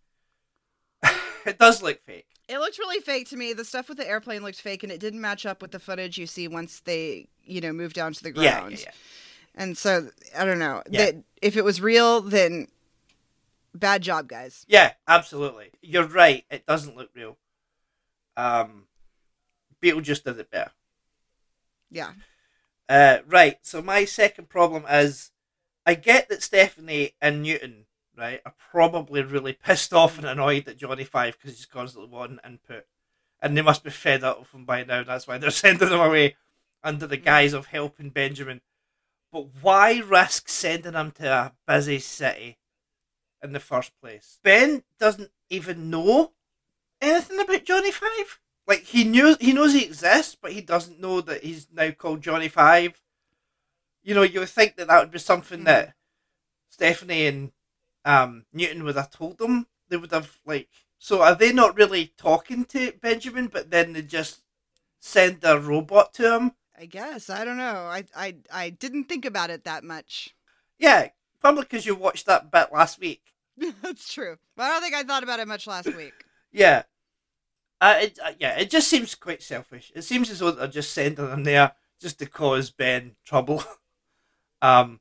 it 1.47 1.59
does 1.59 1.83
look 1.83 2.01
fake. 2.05 2.27
It 2.49 2.59
looked 2.59 2.79
really 2.79 3.01
fake 3.01 3.29
to 3.31 3.37
me. 3.37 3.53
The 3.53 3.65
stuff 3.65 3.89
with 3.89 3.99
the 3.99 4.09
airplane 4.09 4.43
looked 4.43 4.61
fake, 4.61 4.83
and 4.83 4.93
it 4.93 5.01
didn't 5.01 5.21
match 5.21 5.47
up 5.47 5.63
with 5.63 5.73
the 5.73 5.81
footage 5.81 6.17
you 6.17 6.27
see 6.27 6.47
once 6.47 6.81
they, 6.81 7.27
you 7.45 7.61
know, 7.61 7.73
move 7.73 7.93
down 7.93 8.13
to 8.13 8.23
the 8.23 8.31
Yeah, 8.31 8.61
ground. 8.61 8.73
yeah, 8.73 8.79
yeah. 8.87 8.93
And 9.57 9.77
so 9.77 10.11
I 10.37 10.45
don't 10.45 10.59
know. 10.59 10.83
Yeah. 10.89 11.07
That 11.07 11.15
if 11.43 11.57
it 11.57 11.65
was 11.65 11.81
real, 11.81 12.21
then 12.21 12.69
bad 13.75 14.03
job, 14.03 14.29
guys. 14.29 14.65
Yeah, 14.69 14.93
absolutely. 15.09 15.71
You're 15.83 16.07
right. 16.07 16.45
It 16.51 16.67
doesn't 16.67 16.97
look 16.97 17.11
real. 17.15 17.37
Um, 18.37 18.85
Beetlejuice 19.83 20.23
did 20.23 20.39
it 20.39 20.51
better. 20.51 20.71
Yeah. 21.91 22.13
Uh, 22.89 23.19
right. 23.27 23.59
So 23.63 23.83
my 23.83 24.05
second 24.05 24.49
problem 24.49 24.85
is, 24.89 25.33
I 25.85 25.95
get 25.95 26.29
that 26.29 26.43
Stephanie 26.43 27.15
and 27.21 27.43
Newton, 27.43 27.87
right, 28.17 28.41
are 28.45 28.55
probably 28.71 29.23
really 29.23 29.53
pissed 29.53 29.93
off 29.93 30.19
and 30.19 30.27
annoyed 30.27 30.69
at 30.69 30.77
Johnny 30.77 31.05
Five 31.05 31.37
because 31.39 31.57
he's 31.57 31.67
constantly 31.67 32.11
wanting 32.11 32.39
input, 32.45 32.85
and 33.41 33.57
they 33.57 33.63
must 33.63 33.85
be 33.85 33.91
fed 33.91 34.25
up 34.25 34.41
with 34.41 34.55
him 34.55 34.65
by 34.65 34.85
now. 34.85 35.03
That's 35.03 35.27
why 35.27 35.39
they're 35.39 35.51
sending 35.53 35.89
him 35.89 36.01
away 36.01 36.37
under 36.83 37.07
the 37.07 37.17
guise 37.17 37.53
of 37.53 37.67
helping 37.67 38.11
Benjamin. 38.11 38.61
But 39.33 39.49
why 39.61 39.99
risk 39.99 40.49
sending 40.49 40.95
him 40.95 41.11
to 41.13 41.29
a 41.31 41.53
busy 41.67 41.99
city 41.99 42.59
in 43.43 43.53
the 43.53 43.61
first 43.61 43.93
place? 44.01 44.39
Ben 44.43 44.85
doesn't 44.99 45.31
even 45.51 45.91
know 45.91 46.33
anything 47.01 47.41
about 47.41 47.65
Johnny 47.65 47.91
Five. 47.91 48.41
Like 48.67 48.85
he 48.85 49.05
knew 49.05 49.37
he 49.41 49.53
knows 49.53 49.73
he 49.73 49.85
exists, 49.85 50.37
but 50.41 50.53
he 50.53 50.61
doesn't 50.61 51.01
know 51.01 51.21
that 51.21 51.45
he's 51.45 51.69
now 51.73 51.91
called 51.91 52.23
Johnny 52.23 52.49
Five. 52.49 53.01
You 54.03 54.15
know, 54.15 54.23
you 54.23 54.41
would 54.41 54.49
think 54.49 54.77
that 54.77 54.89
that 54.89 55.01
would 55.01 55.11
be 55.11 55.19
something 55.19 55.61
hmm. 55.61 55.65
that 55.65 55.95
Stephanie 56.71 57.27
and 57.27 57.53
um, 58.07 58.45
Newton 58.53 58.85
would 58.85 58.97
have 58.97 59.11
told 59.11 59.37
them. 59.37 59.67
They 59.89 59.99
would 59.99 60.13
have 60.13 60.39
like. 60.47 60.69
So 60.99 61.21
are 61.23 61.35
they 61.35 61.53
not 61.53 61.77
really 61.77 62.15
talking 62.17 62.65
to 62.67 62.93
Benjamin, 63.03 63.49
but 63.49 63.71
then 63.71 63.93
they 63.93 64.03
just 64.03 64.41
send 65.01 65.41
a 65.43 65.59
robot 65.61 66.15
to 66.15 66.35
him? 66.35 66.53
I 66.79 66.87
guess. 66.87 67.29
I 67.29 67.45
don't 67.45 67.59
know. 67.59 67.87
I 67.91 68.05
I 68.15 68.37
I 68.51 68.71
didn't 68.71 69.05
think 69.05 69.25
about 69.25 69.51
it 69.51 69.65
that 69.65 69.85
much. 69.85 70.35
Yeah, 70.79 71.09
probably 71.41 71.63
because 71.63 71.85
you 71.85 71.95
watched 71.95 72.27
that 72.27 72.51
bit 72.51 72.73
last 72.73 72.99
week. 72.99 73.23
That's 73.83 74.13
true. 74.13 74.37
But 74.57 74.65
I 74.65 74.69
don't 74.69 74.83
think 74.83 74.95
I 74.95 75.03
thought 75.03 75.23
about 75.23 75.41
it 75.41 75.49
much 75.49 75.67
last 75.67 75.95
week. 75.95 76.15
Yeah. 76.53 76.85
Uh, 77.81 77.99
it, 78.01 78.19
uh, 78.25 78.33
yeah, 78.39 78.59
it 78.59 78.71
just 78.71 78.89
seems 78.89 79.15
quite 79.15 79.43
selfish. 79.43 79.93
It 79.95 80.03
seems 80.03 80.31
as 80.31 80.39
though 80.39 80.51
they're 80.51 80.67
just 80.69 80.93
sending 80.93 81.27
them 81.27 81.45
there 81.45 81.73
just 82.01 82.19
to 82.21 82.27
cause 82.27 82.71
Ben 82.71 83.17
trouble. 83.25 83.63
um, 84.63 85.01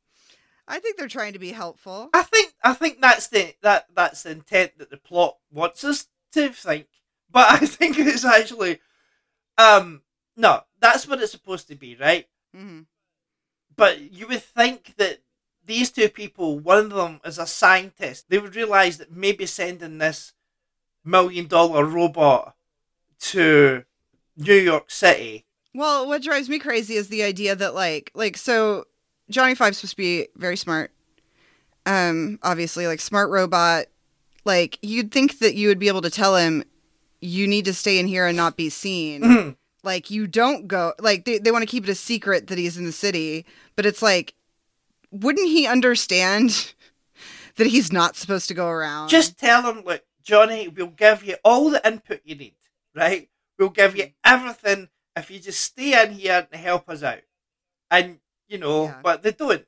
I 0.67 0.79
think 0.79 0.97
they're 0.97 1.07
trying 1.07 1.33
to 1.33 1.39
be 1.39 1.51
helpful. 1.51 2.09
I 2.13 2.23
think 2.23 2.53
I 2.63 2.73
think 2.73 3.01
that's 3.01 3.27
the 3.27 3.55
that 3.61 3.87
that's 3.93 4.23
the 4.23 4.31
intent 4.31 4.77
that 4.79 4.89
the 4.89 4.97
plot 4.97 5.37
wants 5.51 5.83
us 5.83 6.07
to 6.33 6.49
think. 6.49 6.87
But 7.31 7.51
I 7.51 7.57
think 7.65 7.97
it's 7.99 8.25
actually, 8.25 8.79
um, 9.57 10.01
no, 10.35 10.61
that's 10.79 11.07
what 11.07 11.21
it's 11.21 11.31
supposed 11.31 11.67
to 11.67 11.75
be, 11.75 11.95
right? 11.95 12.27
hmm 12.53 12.81
But 13.75 14.11
you 14.11 14.27
would 14.27 14.43
think 14.43 14.95
that 14.97 15.19
these 15.65 15.91
two 15.91 16.09
people, 16.09 16.59
one 16.59 16.77
of 16.85 16.89
them 16.91 17.19
is 17.25 17.39
a 17.39 17.47
scientist, 17.47 18.29
they 18.29 18.37
would 18.37 18.55
realize 18.55 18.97
that 18.97 19.11
maybe 19.11 19.45
sending 19.45 19.97
this 19.97 20.33
million 21.03 21.47
dollar 21.47 21.85
robot 21.85 22.55
to 23.19 23.83
New 24.37 24.55
York 24.55 24.91
City. 24.91 25.45
Well, 25.73 26.07
what 26.07 26.21
drives 26.23 26.49
me 26.49 26.59
crazy 26.59 26.95
is 26.95 27.09
the 27.09 27.23
idea 27.23 27.55
that 27.55 27.75
like 27.75 28.11
like 28.15 28.37
so 28.37 28.85
Johnny 29.29 29.55
Five's 29.55 29.77
supposed 29.77 29.93
to 29.93 29.97
be 29.97 30.27
very 30.35 30.57
smart. 30.57 30.91
Um, 31.85 32.39
obviously, 32.43 32.87
like 32.87 32.99
smart 32.99 33.29
robot. 33.29 33.85
Like 34.43 34.77
you'd 34.81 35.11
think 35.11 35.39
that 35.39 35.55
you 35.55 35.67
would 35.67 35.79
be 35.79 35.87
able 35.87 36.01
to 36.01 36.09
tell 36.09 36.35
him, 36.35 36.63
you 37.21 37.47
need 37.47 37.65
to 37.65 37.73
stay 37.73 37.99
in 37.99 38.07
here 38.07 38.27
and 38.27 38.37
not 38.37 38.57
be 38.57 38.69
seen. 38.69 39.55
like 39.83 40.11
you 40.11 40.27
don't 40.27 40.67
go. 40.67 40.93
Like 40.99 41.25
they 41.25 41.37
they 41.39 41.51
want 41.51 41.63
to 41.63 41.67
keep 41.67 41.83
it 41.83 41.89
a 41.89 41.95
secret 41.95 42.47
that 42.47 42.57
he's 42.57 42.77
in 42.77 42.85
the 42.85 42.91
city, 42.91 43.45
but 43.75 43.85
it's 43.85 44.01
like, 44.01 44.35
wouldn't 45.11 45.47
he 45.47 45.67
understand 45.67 46.73
that 47.55 47.67
he's 47.67 47.91
not 47.91 48.15
supposed 48.15 48.47
to 48.49 48.53
go 48.53 48.67
around? 48.67 49.09
Just 49.09 49.39
tell 49.39 49.63
him, 49.63 49.83
look, 49.85 50.03
Johnny, 50.23 50.67
we'll 50.67 50.87
give 50.87 51.23
you 51.23 51.35
all 51.43 51.69
the 51.69 51.85
input 51.87 52.21
you 52.25 52.35
need, 52.35 52.55
right? 52.95 53.29
We'll 53.57 53.69
give 53.69 53.95
you 53.95 54.11
everything 54.23 54.89
if 55.15 55.31
you 55.31 55.39
just 55.39 55.61
stay 55.61 56.01
in 56.03 56.13
here 56.13 56.47
and 56.51 56.61
help 56.61 56.89
us 56.89 57.03
out. 57.03 57.21
And 57.89 58.19
you 58.47 58.57
know, 58.57 58.85
Yeah. 58.85 58.99
but 59.03 59.23
they 59.23 59.31
don't. 59.31 59.65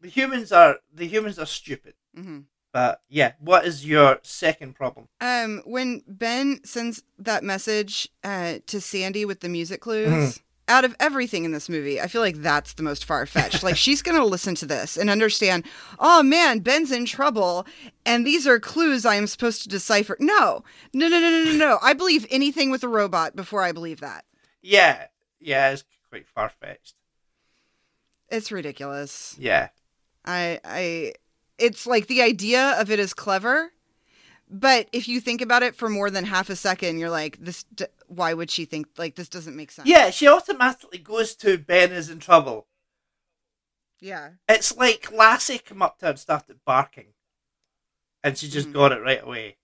The 0.00 0.08
humans 0.08 0.50
are 0.52 0.78
the 0.92 1.06
humans 1.06 1.38
are 1.38 1.46
stupid. 1.46 1.94
hmm 2.14 2.40
But 2.72 3.02
yeah, 3.08 3.32
what 3.40 3.64
is 3.66 3.84
your 3.86 4.18
second 4.22 4.74
problem? 4.76 5.08
Um, 5.20 5.62
when 5.64 6.02
Ben 6.06 6.60
sends 6.64 7.02
that 7.18 7.42
message 7.44 8.08
uh, 8.24 8.58
to 8.66 8.80
Sandy 8.80 9.24
with 9.24 9.40
the 9.40 9.48
music 9.48 9.80
clues, 9.80 10.40
out 10.68 10.84
of 10.84 10.94
everything 11.00 11.44
in 11.44 11.50
this 11.50 11.68
movie, 11.68 12.00
I 12.00 12.06
feel 12.06 12.20
like 12.20 12.36
that's 12.36 12.74
the 12.74 12.84
most 12.84 13.04
far 13.04 13.26
fetched. 13.26 13.62
like 13.64 13.76
she's 13.84 14.02
gonna 14.02 14.24
listen 14.24 14.54
to 14.56 14.66
this 14.66 14.96
and 14.96 15.10
understand. 15.10 15.64
Oh 15.98 16.22
man, 16.22 16.60
Ben's 16.60 16.92
in 16.92 17.04
trouble, 17.06 17.66
and 18.06 18.24
these 18.26 18.46
are 18.46 18.60
clues 18.60 19.04
I 19.04 19.16
am 19.16 19.26
supposed 19.26 19.62
to 19.62 19.68
decipher. 19.68 20.16
No, 20.20 20.62
no, 20.94 21.08
no, 21.08 21.18
no, 21.20 21.30
no, 21.30 21.44
no, 21.44 21.56
no. 21.56 21.78
I 21.82 21.92
believe 21.92 22.24
anything 22.30 22.70
with 22.70 22.84
a 22.84 22.88
robot 22.88 23.34
before 23.36 23.62
I 23.62 23.72
believe 23.72 24.00
that. 24.00 24.24
Yeah, 24.62 25.08
yeah, 25.40 25.70
it's 25.72 25.84
quite 26.08 26.26
far 26.28 26.50
fetched. 26.60 26.94
It's 28.30 28.52
ridiculous. 28.52 29.34
Yeah, 29.38 29.68
I, 30.24 30.60
I, 30.64 31.12
it's 31.58 31.86
like 31.86 32.06
the 32.06 32.22
idea 32.22 32.80
of 32.80 32.90
it 32.90 32.98
is 32.98 33.12
clever, 33.12 33.72
but 34.48 34.88
if 34.92 35.08
you 35.08 35.20
think 35.20 35.40
about 35.40 35.62
it 35.62 35.74
for 35.74 35.88
more 35.88 36.10
than 36.10 36.24
half 36.24 36.48
a 36.50 36.56
second, 36.56 36.98
you're 36.98 37.10
like, 37.10 37.38
this. 37.40 37.64
D- 37.74 37.86
why 38.06 38.34
would 38.34 38.50
she 38.50 38.64
think 38.64 38.88
like 38.98 39.14
this 39.14 39.28
doesn't 39.28 39.54
make 39.56 39.70
sense? 39.70 39.88
yeah. 39.88 40.10
She 40.10 40.26
automatically 40.28 40.98
goes 40.98 41.34
to 41.36 41.58
Ben 41.58 41.92
is 41.92 42.10
in 42.10 42.18
trouble. 42.18 42.66
Yeah. 44.00 44.30
It's 44.48 44.76
like 44.76 45.12
Lassie 45.12 45.58
come 45.58 45.82
up 45.82 45.98
to 45.98 46.06
her 46.06 46.10
and 46.10 46.18
started 46.18 46.60
barking, 46.64 47.12
and 48.24 48.36
she 48.38 48.48
just 48.48 48.68
Mhm. 48.70 48.72
got 48.72 48.92
it 48.92 49.02
right 49.02 49.22
away. 49.22 49.58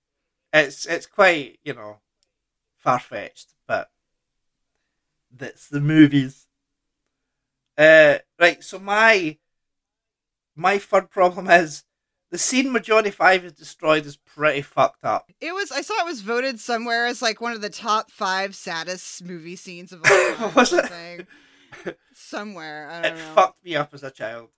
It's 0.53 0.87
it's 0.87 1.07
quite 1.07 1.59
you 1.65 1.75
know 1.75 1.99
far 2.79 2.99
fetched, 3.01 3.55
but 3.67 3.91
that's 5.31 5.69
the 5.69 5.81
movies. 5.81 6.46
Uh, 7.79 8.19
right. 8.41 8.63
So 8.65 8.79
my 8.79 9.37
my 10.55 10.79
third 10.79 11.11
problem 11.11 11.49
is 11.49 11.85
the 12.31 12.39
scene 12.39 12.73
where 12.73 12.83
Johnny 12.83 13.11
Five 13.11 13.45
is 13.45 13.53
destroyed 13.53 14.07
is 14.07 14.17
pretty 14.17 14.63
fucked 14.63 15.05
up. 15.05 15.31
It 15.41 15.55
was. 15.55 15.71
I 15.71 15.83
saw 15.83 15.95
it 16.01 16.07
was 16.07 16.23
voted 16.23 16.59
somewhere 16.61 17.07
as 17.07 17.21
like 17.23 17.41
one 17.41 17.53
of 17.53 17.61
the 17.61 17.71
top 17.71 18.11
five 18.11 18.55
saddest 18.57 19.23
movie 19.25 19.57
scenes 19.57 19.93
of 19.93 20.01
all 20.05 20.35
time. 20.37 20.55
Was 20.55 20.73
it? 20.73 21.27
Somewhere. 22.15 22.89
I 22.91 23.09
It 23.09 23.15
know. 23.17 23.33
fucked 23.35 23.65
me 23.65 23.77
up 23.77 23.93
as 23.93 24.03
a 24.03 24.11
child, 24.11 24.49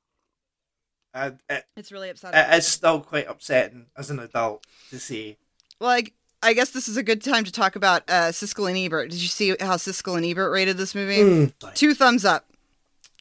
and 1.13 1.41
it, 1.49 1.65
It's 1.77 1.91
really 1.91 2.11
upsetting. 2.11 2.39
it 2.39 2.57
is 2.59 2.67
still 2.67 3.01
quite 3.01 3.29
upsetting 3.29 3.87
as 3.97 4.11
an 4.11 4.19
adult 4.21 4.65
to 4.91 4.99
see. 5.01 5.37
well, 5.81 5.91
like, 5.91 6.15
I 6.43 6.53
guess 6.53 6.71
this 6.71 6.89
is 6.89 6.97
a 6.97 7.03
good 7.03 7.23
time 7.23 7.45
to 7.45 7.51
talk 7.53 7.75
about 7.75 8.03
uh, 8.09 8.29
Siskel 8.29 8.69
and 8.69 8.79
Ebert. 8.79 9.11
Did 9.11 9.21
you 9.21 9.29
see 9.29 9.49
how 9.61 9.75
Siskel 9.77 10.17
and 10.17 10.25
Ebert 10.25 10.53
rated 10.53 10.77
this 10.77 10.95
movie? 10.95 11.53
Two 11.75 11.95
thumbs 11.95 12.25
up. 12.25 12.47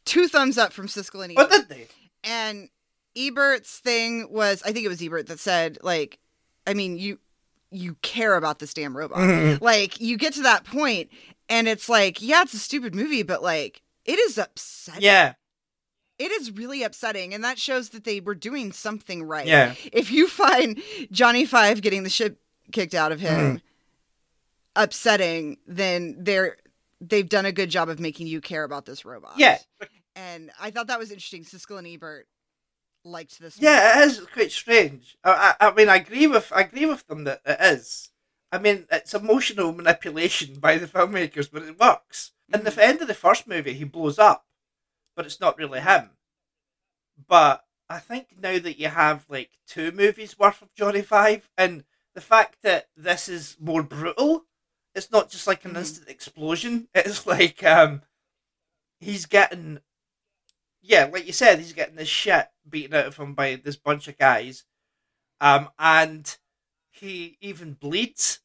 Two 0.07 0.27
thumbs 0.27 0.57
up 0.57 0.73
from 0.73 0.87
Siskel 0.87 1.23
and 1.23 1.31
Ebert. 1.33 1.49
What 1.49 1.51
did 1.51 1.69
they? 1.69 1.87
and 2.23 2.69
Ebert's 3.15 3.79
thing 3.79 4.27
was 4.31 4.61
I 4.63 4.71
think 4.71 4.85
it 4.85 4.89
was 4.89 5.01
Ebert 5.01 5.27
that 5.27 5.39
said 5.39 5.77
like 5.83 6.17
I 6.65 6.73
mean 6.73 6.97
you 6.97 7.19
you 7.71 7.95
care 8.01 8.35
about 8.35 8.59
this 8.59 8.73
damn 8.73 8.95
robot. 8.97 9.17
Mhm. 9.19 9.61
Like 9.61 9.99
you 10.01 10.17
get 10.17 10.33
to 10.33 10.41
that 10.43 10.63
point 10.63 11.09
and 11.49 11.67
it's 11.67 11.89
like 11.89 12.21
yeah 12.21 12.41
it's 12.41 12.53
a 12.53 12.59
stupid 12.59 12.95
movie 12.95 13.23
but 13.23 13.41
like 13.43 13.81
it 14.05 14.17
is 14.19 14.37
upsetting. 14.37 15.01
Yeah, 15.03 15.33
It 16.17 16.31
is 16.31 16.51
really 16.51 16.83
upsetting 16.83 17.33
and 17.33 17.43
that 17.43 17.59
shows 17.59 17.89
that 17.89 18.03
they 18.05 18.19
were 18.21 18.35
doing 18.35 18.71
something 18.71 19.23
right. 19.23 19.45
yeah. 19.47 19.73
If 19.91 20.11
you 20.11 20.27
find 20.27 20.81
Johnny 21.11 21.45
5 21.45 21.81
getting 21.81 22.03
the 22.03 22.09
shit 22.09 22.37
kicked 22.71 22.93
out 22.95 23.11
of 23.11 23.19
him 23.19 23.61
upsetting 24.75 25.57
then 25.67 26.15
they're 26.19 26.57
they've 27.01 27.27
done 27.29 27.45
a 27.45 27.51
good 27.51 27.69
job 27.69 27.89
of 27.89 27.99
making 27.99 28.27
you 28.27 28.41
care 28.41 28.63
about 28.63 28.85
this 28.85 29.05
robot. 29.05 29.33
Yeah, 29.37 29.57
And 30.17 30.51
I 30.59 30.71
thought 30.71 30.87
that 30.87 30.99
was 30.99 31.11
interesting. 31.11 31.43
Siskel 31.43 31.77
and 31.77 31.87
Ebert 31.87 32.27
liked 33.05 33.39
this. 33.39 33.57
yeah, 33.61 34.01
it 34.01 34.07
is 34.07 34.19
quite 34.33 34.51
strange. 34.51 35.17
I, 35.23 35.55
I, 35.59 35.67
I 35.67 35.73
mean, 35.73 35.89
I 35.89 35.97
agree 35.97 36.27
with 36.27 36.51
I 36.53 36.61
agree 36.61 36.85
with 36.85 37.05
them 37.07 37.23
that 37.25 37.41
it 37.45 37.57
is. 37.61 38.09
I 38.51 38.57
mean, 38.57 38.85
it's 38.91 39.13
emotional 39.13 39.73
manipulation 39.73 40.59
by 40.59 40.77
the 40.77 40.87
filmmakers, 40.87 41.49
but 41.51 41.63
it 41.63 41.79
works. 41.79 42.31
In 42.53 42.63
the 42.63 42.83
end 42.83 43.01
of 43.01 43.07
the 43.07 43.13
first 43.13 43.47
movie, 43.47 43.73
he 43.73 43.83
blows 43.83 44.17
up, 44.17 44.45
but 45.15 45.25
it's 45.25 45.39
not 45.41 45.57
really 45.57 45.81
him. 45.81 46.11
But 47.27 47.65
I 47.89 47.99
think 47.99 48.35
now 48.39 48.59
that 48.59 48.79
you 48.79 48.87
have 48.89 49.25
like 49.29 49.51
two 49.67 49.91
movies 49.91 50.37
worth 50.39 50.61
of 50.61 50.73
Johnny 50.73 51.01
Five, 51.01 51.49
and 51.57 51.83
the 52.15 52.21
fact 52.21 52.61
that 52.63 52.89
this 52.95 53.27
is 53.29 53.57
more 53.59 53.83
brutal, 53.83 54.45
it's 54.95 55.11
not 55.11 55.29
just 55.29 55.47
like 55.47 55.65
an 55.65 55.73
Mhm. 55.73 55.77
instant 55.79 56.09
explosion. 56.09 56.87
It's 56.95 57.25
like 57.27 57.63
um, 57.63 58.03
he's 58.99 59.25
getting, 59.25 59.81
yeah, 60.87 61.09
like 61.11 61.27
you 61.27 61.33
said, 61.33 61.59
he's 61.59 61.73
getting 61.73 61.95
the 61.95 62.05
shit 62.05 62.47
beaten 62.67 62.95
out 62.95 63.05
of 63.05 63.17
him 63.17 63.33
by 63.33 63.55
this 63.55 63.75
bunch 63.75 64.07
of 64.07 64.17
guys, 64.17 64.63
um, 65.41 65.69
and 65.77 66.37
he 66.89 67.37
even 67.41 67.73
bleeds 67.73 68.39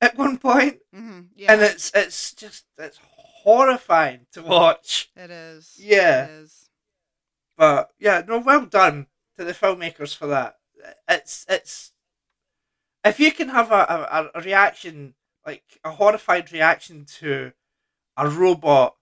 at 0.00 0.16
one 0.16 0.38
point, 0.38 0.78
hmm 0.94 1.22
Yeah, 1.34 1.52
and 1.52 1.62
it's 1.62 1.90
it's 1.94 2.32
just 2.34 2.64
it's 2.76 3.00
horrifying 3.02 4.26
to 4.32 4.42
watch. 4.42 5.10
it 5.16 5.30
is. 5.30 5.76
Yeah. 5.78 6.24
it 6.26 6.30
is. 6.42 6.70
But 7.56 7.90
yeah, 7.98 8.22
no, 8.26 8.38
well 8.38 8.66
done 8.66 9.06
to 9.36 9.44
the 9.44 9.52
filmmakers 9.52 10.14
for 10.16 10.26
that. 10.28 10.58
It's 11.08 11.44
it's 11.48 11.92
if 13.04 13.18
you 13.18 13.32
can 13.32 13.48
have 13.48 13.72
a, 13.72 14.30
a, 14.34 14.38
a 14.38 14.42
reaction 14.42 15.14
like 15.46 15.64
a 15.82 15.90
horrified 15.92 16.52
reaction 16.52 17.04
to 17.18 17.52
a 18.16 18.28
robot 18.28 18.96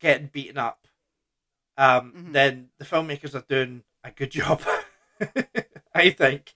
getting 0.00 0.28
beaten 0.28 0.56
up, 0.58 0.86
um, 1.78 2.12
Mhm. 2.12 2.32
then 2.32 2.68
the 2.78 2.84
filmmakers 2.84 3.34
are 3.34 3.44
doing 3.48 3.84
a 4.04 4.10
good 4.10 4.30
job. 4.32 4.62
I 5.94 6.10
think. 6.10 6.54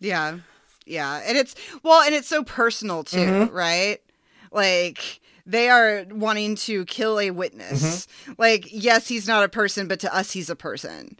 Yeah, 0.00 0.38
yeah, 0.86 1.22
and 1.24 1.38
it's 1.38 1.54
well, 1.82 2.02
and 2.02 2.14
it's 2.14 2.28
so 2.28 2.42
personal 2.42 3.04
too, 3.04 3.18
Mhm. 3.18 3.52
right? 3.52 4.00
Like 4.50 5.20
they 5.46 5.68
are 5.68 6.04
wanting 6.10 6.56
to 6.56 6.84
kill 6.86 7.20
a 7.20 7.30
witness. 7.30 8.06
Mm-hmm. 8.06 8.32
Like, 8.38 8.66
yes, 8.72 9.08
he's 9.08 9.26
not 9.28 9.44
a 9.44 9.48
person, 9.48 9.86
but 9.88 10.00
to 10.00 10.14
us, 10.14 10.32
he's 10.32 10.48
a 10.50 10.56
person, 10.56 11.18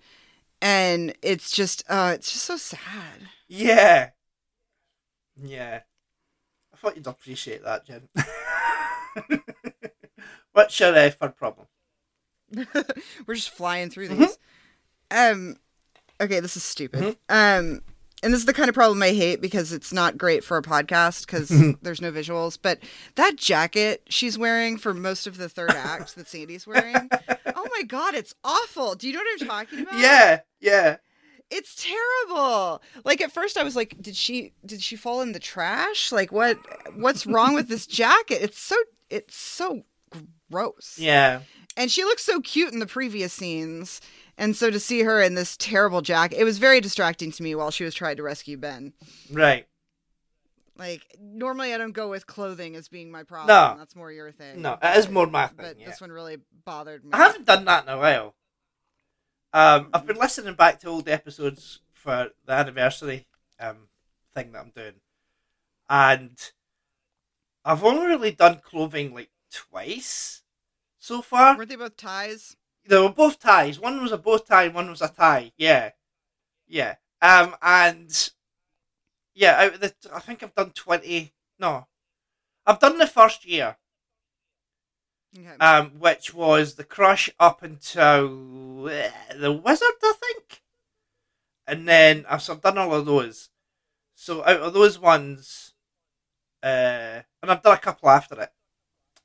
and 0.63 1.15
it's 1.23 1.51
just, 1.51 1.85
uh, 1.91 2.13
it's 2.15 2.33
just 2.33 2.45
so 2.47 2.57
sad. 2.57 3.29
Yeah. 3.49 4.11
Yeah. 5.37 5.81
I 6.73 6.77
thought 6.77 6.97
you'd 6.97 7.07
appreciate 7.07 7.63
that, 7.65 7.87
Jen. 7.87 8.09
What's 10.53 10.79
your 10.81 10.95
uh, 10.97 11.11
third 11.11 11.37
problem? 11.37 11.67
We're 13.27 13.35
just 13.35 13.51
flying 13.51 13.91
through 13.91 14.09
Mhm. 14.09 14.19
these. 14.19 14.39
Um, 15.11 15.57
okay, 16.21 16.41
this 16.41 16.57
is 16.57 16.63
stupid. 16.65 17.17
Um, 17.29 17.83
and 18.23 18.33
this 18.33 18.41
is 18.41 18.47
the 18.47 18.55
kind 18.55 18.69
of 18.71 18.75
problem 18.75 19.03
I 19.03 19.11
hate 19.11 19.41
because 19.43 19.73
it's 19.73 19.93
not 19.93 20.17
great 20.17 20.43
for 20.43 20.57
a 20.57 20.63
podcast 20.63 21.27
because 21.27 21.49
there's 21.83 22.01
no 22.01 22.11
visuals. 22.11 22.59
But 22.61 22.79
that 23.17 23.37
jacket 23.37 24.03
she's 24.09 24.39
wearing 24.39 24.79
for 24.79 24.95
most 24.95 25.27
of 25.27 25.37
the 25.37 25.49
third 25.49 25.73
act 25.73 26.17
that 26.17 26.27
Sandy's 26.27 26.67
wearing, 26.67 26.97
oh 27.55 27.69
my 27.77 27.83
god, 27.83 28.15
it's 28.15 28.35
awful. 28.43 28.95
Do 28.95 29.07
you 29.09 29.13
know 29.15 29.21
what 29.21 29.43
I'm 29.43 29.47
talking 29.49 29.81
about? 29.81 29.99
Yeah, 29.99 30.41
yeah. 30.61 30.97
it's 31.51 31.77
terrible. 31.85 32.83
Like 33.05 33.21
at 33.21 33.31
first, 33.31 33.59
I 33.59 33.63
was 33.63 33.77
like, 33.77 34.01
did 34.01 34.17
she 34.17 34.55
did 34.65 34.81
she 34.81 34.97
fall 34.97 35.21
in 35.21 35.33
the 35.33 35.39
trash? 35.39 36.11
Like 36.11 36.33
what 36.33 36.57
what's 36.97 37.27
wrong 37.27 37.55
with 37.55 37.69
this 37.69 37.87
jacket? 38.01 38.39
It's 38.41 38.59
so 38.59 38.77
it's 39.11 39.37
so 39.37 39.83
gross 40.51 40.97
Yeah. 40.99 41.41
And 41.77 41.91
she 41.91 42.05
looks 42.05 42.25
so 42.25 42.41
cute 42.41 42.73
in 42.73 42.79
the 42.79 42.87
previous 42.87 43.33
scenes 43.33 44.01
and 44.39 44.55
so 44.57 44.71
to 44.71 44.79
see 44.81 45.03
her 45.03 45.21
in 45.23 45.35
this 45.35 45.57
terrible 45.57 46.01
jacket 46.03 46.39
it 46.39 46.45
was 46.45 46.59
very 46.59 46.81
distracting 46.81 47.31
to 47.33 47.43
me 47.43 47.55
while 47.55 47.71
she 47.71 47.85
was 47.85 47.95
trying 47.95 48.17
to 48.17 48.23
rescue 48.23 48.57
ben 48.57 48.93
Right. 49.31 49.67
like 50.77 51.03
normally 51.21 51.73
i 51.75 51.79
don't 51.79 51.93
go 51.93 52.09
with 52.11 52.27
clothing 52.27 52.77
as 52.77 52.89
being 52.89 53.11
my 53.11 53.23
problem 53.23 53.49
No. 53.49 53.77
that's 53.79 53.95
more 53.97 54.11
your 54.13 54.33
thing 54.33 54.63
No, 54.63 54.79
it 54.83 54.97
is 54.99 55.09
more 55.09 55.27
my 55.27 55.47
thing. 55.49 55.57
but 55.59 55.79
yeah. 55.81 55.87
this 55.87 56.01
one 56.01 56.11
really 56.13 56.39
bothered 56.65 57.05
me 57.05 57.11
I 57.13 57.19
haven't 57.19 57.47
done 57.47 57.65
that 57.67 57.85
in 57.85 57.91
a 57.91 57.99
while. 57.99 58.35
Um, 59.53 59.91
I've 59.95 60.05
been 60.05 60.17
listening 60.17 60.55
back 60.55 60.81
to 60.81 60.89
old 60.89 61.09
episodes 61.09 61.79
for 61.93 62.31
the 62.45 62.53
anniversary 62.53 63.25
um, 63.61 63.87
thing 64.35 64.51
that 64.51 64.59
I'm 64.59 64.73
doing, 64.75 64.95
and 65.89 66.37
I've 67.65 67.85
only 67.85 68.05
really 68.07 68.33
done 68.33 68.61
clothing 68.65 69.15
like 69.15 69.31
twice 69.53 70.43
so 71.05 71.21
far. 71.21 71.57
weren't 71.57 71.69
they 71.69 71.77
both 71.77 71.97
ties 71.97 72.57
They 72.87 72.99
were 72.99 73.11
both 73.11 73.39
ties. 73.39 73.79
One 73.79 74.03
was 74.03 74.13
a 74.13 74.19
bow 74.19 74.39
tie, 74.39 74.69
one 74.69 74.89
was 74.91 75.03
a 75.03 75.09
tie. 75.09 75.53
Yeah, 75.57 75.91
yeah. 76.67 76.97
Um, 77.21 77.57
and 77.63 78.31
yeah, 79.35 79.61
out 79.61 79.75
of 79.75 79.81
the, 79.81 79.95
I 80.15 80.21
think 80.21 80.43
I've 80.43 80.55
done 80.55 80.71
twenty. 80.71 81.33
No, 81.59 81.87
I've 82.67 82.81
done 82.81 82.99
the 82.99 83.07
first 83.07 83.45
year, 83.45 83.77
Okay. 85.39 85.57
um, 85.61 85.99
which 85.99 86.33
was 86.33 86.75
the 86.75 86.85
crush 86.85 87.29
up 87.39 87.63
until 87.63 88.87
uh, 88.89 89.11
the 89.37 89.53
wizard, 89.53 89.99
I 90.03 90.15
think, 90.23 90.63
and 91.67 91.87
then 91.89 92.25
I've, 92.29 92.43
so 92.43 92.55
I've 92.55 92.63
done 92.63 92.79
all 92.79 92.95
of 92.95 93.07
those. 93.07 93.51
So 94.15 94.43
out 94.45 94.61
of 94.61 94.73
those 94.73 94.99
ones, 94.99 95.75
uh, 96.63 97.21
and 97.43 97.51
I've 97.51 97.63
done 97.63 97.75
a 97.75 97.81
couple 97.81 98.09
after 98.09 98.41
it. 98.41 98.53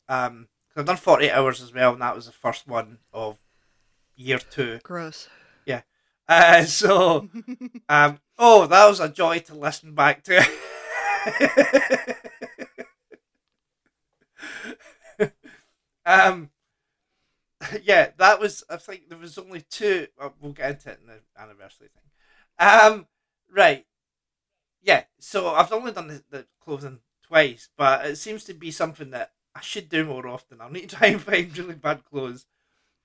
Um, 0.08 0.48
I've 0.76 0.86
done 0.86 0.98
forty 0.98 1.26
eight 1.26 1.32
hours 1.32 1.62
as 1.62 1.74
well, 1.74 1.94
and 1.94 2.02
that 2.02 2.16
was 2.16 2.26
the 2.26 2.32
first 2.32 2.68
one 2.68 3.00
of 3.12 3.38
year 4.16 4.40
two. 4.40 4.80
Gross. 4.84 5.28
Uh, 6.30 6.64
so, 6.64 7.28
um, 7.90 8.20
oh, 8.38 8.68
that 8.68 8.88
was 8.88 9.00
a 9.00 9.10
joy 9.10 9.40
to 9.40 9.56
listen 9.56 9.96
back 9.96 10.24
to. 10.24 10.38
um, 16.06 16.52
yeah, 17.82 18.12
that 18.18 18.40
was. 18.40 18.64
I 18.70 18.78
think 18.78 19.10
there 19.10 19.18
was 19.18 19.40
only 19.40 19.62
two. 19.62 20.06
Well, 20.20 20.36
we'll 20.40 20.54
get 20.54 20.70
into 20.70 20.92
it 20.92 21.00
in 21.02 21.08
the 21.08 21.20
anniversary 21.42 21.88
thing. 21.88 22.04
Um, 22.60 23.08
right. 23.52 23.88
Yeah, 24.84 25.06
so 25.20 25.48
I've 25.48 25.74
only 25.74 25.94
done 25.94 26.10
the, 26.10 26.24
the 26.30 26.46
clothing 26.64 27.00
twice, 27.24 27.70
but 27.76 28.06
it 28.06 28.18
seems 28.18 28.44
to 28.44 28.54
be 28.54 28.70
something 28.70 29.10
that 29.10 29.32
I 29.56 29.62
should 29.62 29.90
do 29.90 30.06
more 30.06 30.28
often. 30.28 30.62
I'll 30.62 30.70
need 30.70 30.90
to 30.90 30.96
try 30.96 31.08
and 31.08 31.22
find 31.22 31.58
really 31.58 31.76
bad 31.76 32.04
clothes. 32.06 32.46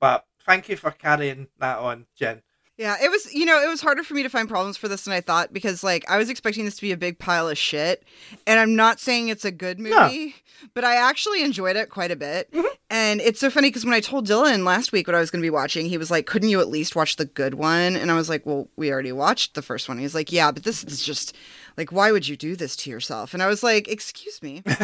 But 0.00 0.26
thank 0.44 0.68
you 0.68 0.76
for 0.76 0.90
carrying 0.90 1.48
that 1.58 1.78
on, 1.78 2.06
Jen. 2.16 2.42
Yeah, 2.76 2.96
it 3.00 3.08
was, 3.08 3.32
you 3.32 3.46
know, 3.46 3.62
it 3.62 3.68
was 3.68 3.80
harder 3.80 4.02
for 4.02 4.14
me 4.14 4.24
to 4.24 4.28
find 4.28 4.48
problems 4.48 4.76
for 4.76 4.88
this 4.88 5.04
than 5.04 5.12
I 5.12 5.20
thought 5.20 5.52
because, 5.52 5.84
like, 5.84 6.04
I 6.10 6.16
was 6.16 6.28
expecting 6.28 6.64
this 6.64 6.74
to 6.74 6.82
be 6.82 6.90
a 6.90 6.96
big 6.96 7.20
pile 7.20 7.48
of 7.48 7.56
shit. 7.56 8.02
And 8.48 8.58
I'm 8.58 8.74
not 8.74 8.98
saying 8.98 9.28
it's 9.28 9.44
a 9.44 9.52
good 9.52 9.78
movie, 9.78 10.34
but 10.74 10.82
I 10.82 10.96
actually 10.96 11.44
enjoyed 11.44 11.76
it 11.76 11.88
quite 11.88 12.10
a 12.10 12.16
bit. 12.16 12.50
Mm-hmm. 12.50 12.66
And 12.90 13.20
it's 13.20 13.38
so 13.38 13.48
funny 13.48 13.68
because 13.68 13.84
when 13.84 13.94
I 13.94 14.00
told 14.00 14.26
Dylan 14.26 14.64
last 14.64 14.90
week 14.90 15.06
what 15.06 15.14
I 15.14 15.20
was 15.20 15.30
going 15.30 15.40
to 15.40 15.46
be 15.46 15.50
watching, 15.50 15.86
he 15.86 15.98
was 15.98 16.10
like, 16.10 16.26
couldn't 16.26 16.48
you 16.48 16.58
at 16.60 16.68
least 16.68 16.96
watch 16.96 17.14
the 17.14 17.26
good 17.26 17.54
one? 17.54 17.94
And 17.94 18.10
I 18.10 18.14
was 18.14 18.28
like, 18.28 18.44
well, 18.44 18.68
we 18.74 18.90
already 18.90 19.12
watched 19.12 19.54
the 19.54 19.62
first 19.62 19.88
one. 19.88 19.98
He's 19.98 20.14
like, 20.14 20.32
yeah, 20.32 20.50
but 20.50 20.64
this 20.64 20.82
is 20.82 21.04
just, 21.04 21.36
like, 21.76 21.92
why 21.92 22.10
would 22.10 22.26
you 22.26 22.36
do 22.36 22.56
this 22.56 22.74
to 22.76 22.90
yourself? 22.90 23.34
And 23.34 23.42
I 23.42 23.46
was 23.46 23.62
like, 23.62 23.86
excuse 23.86 24.42
me. 24.42 24.64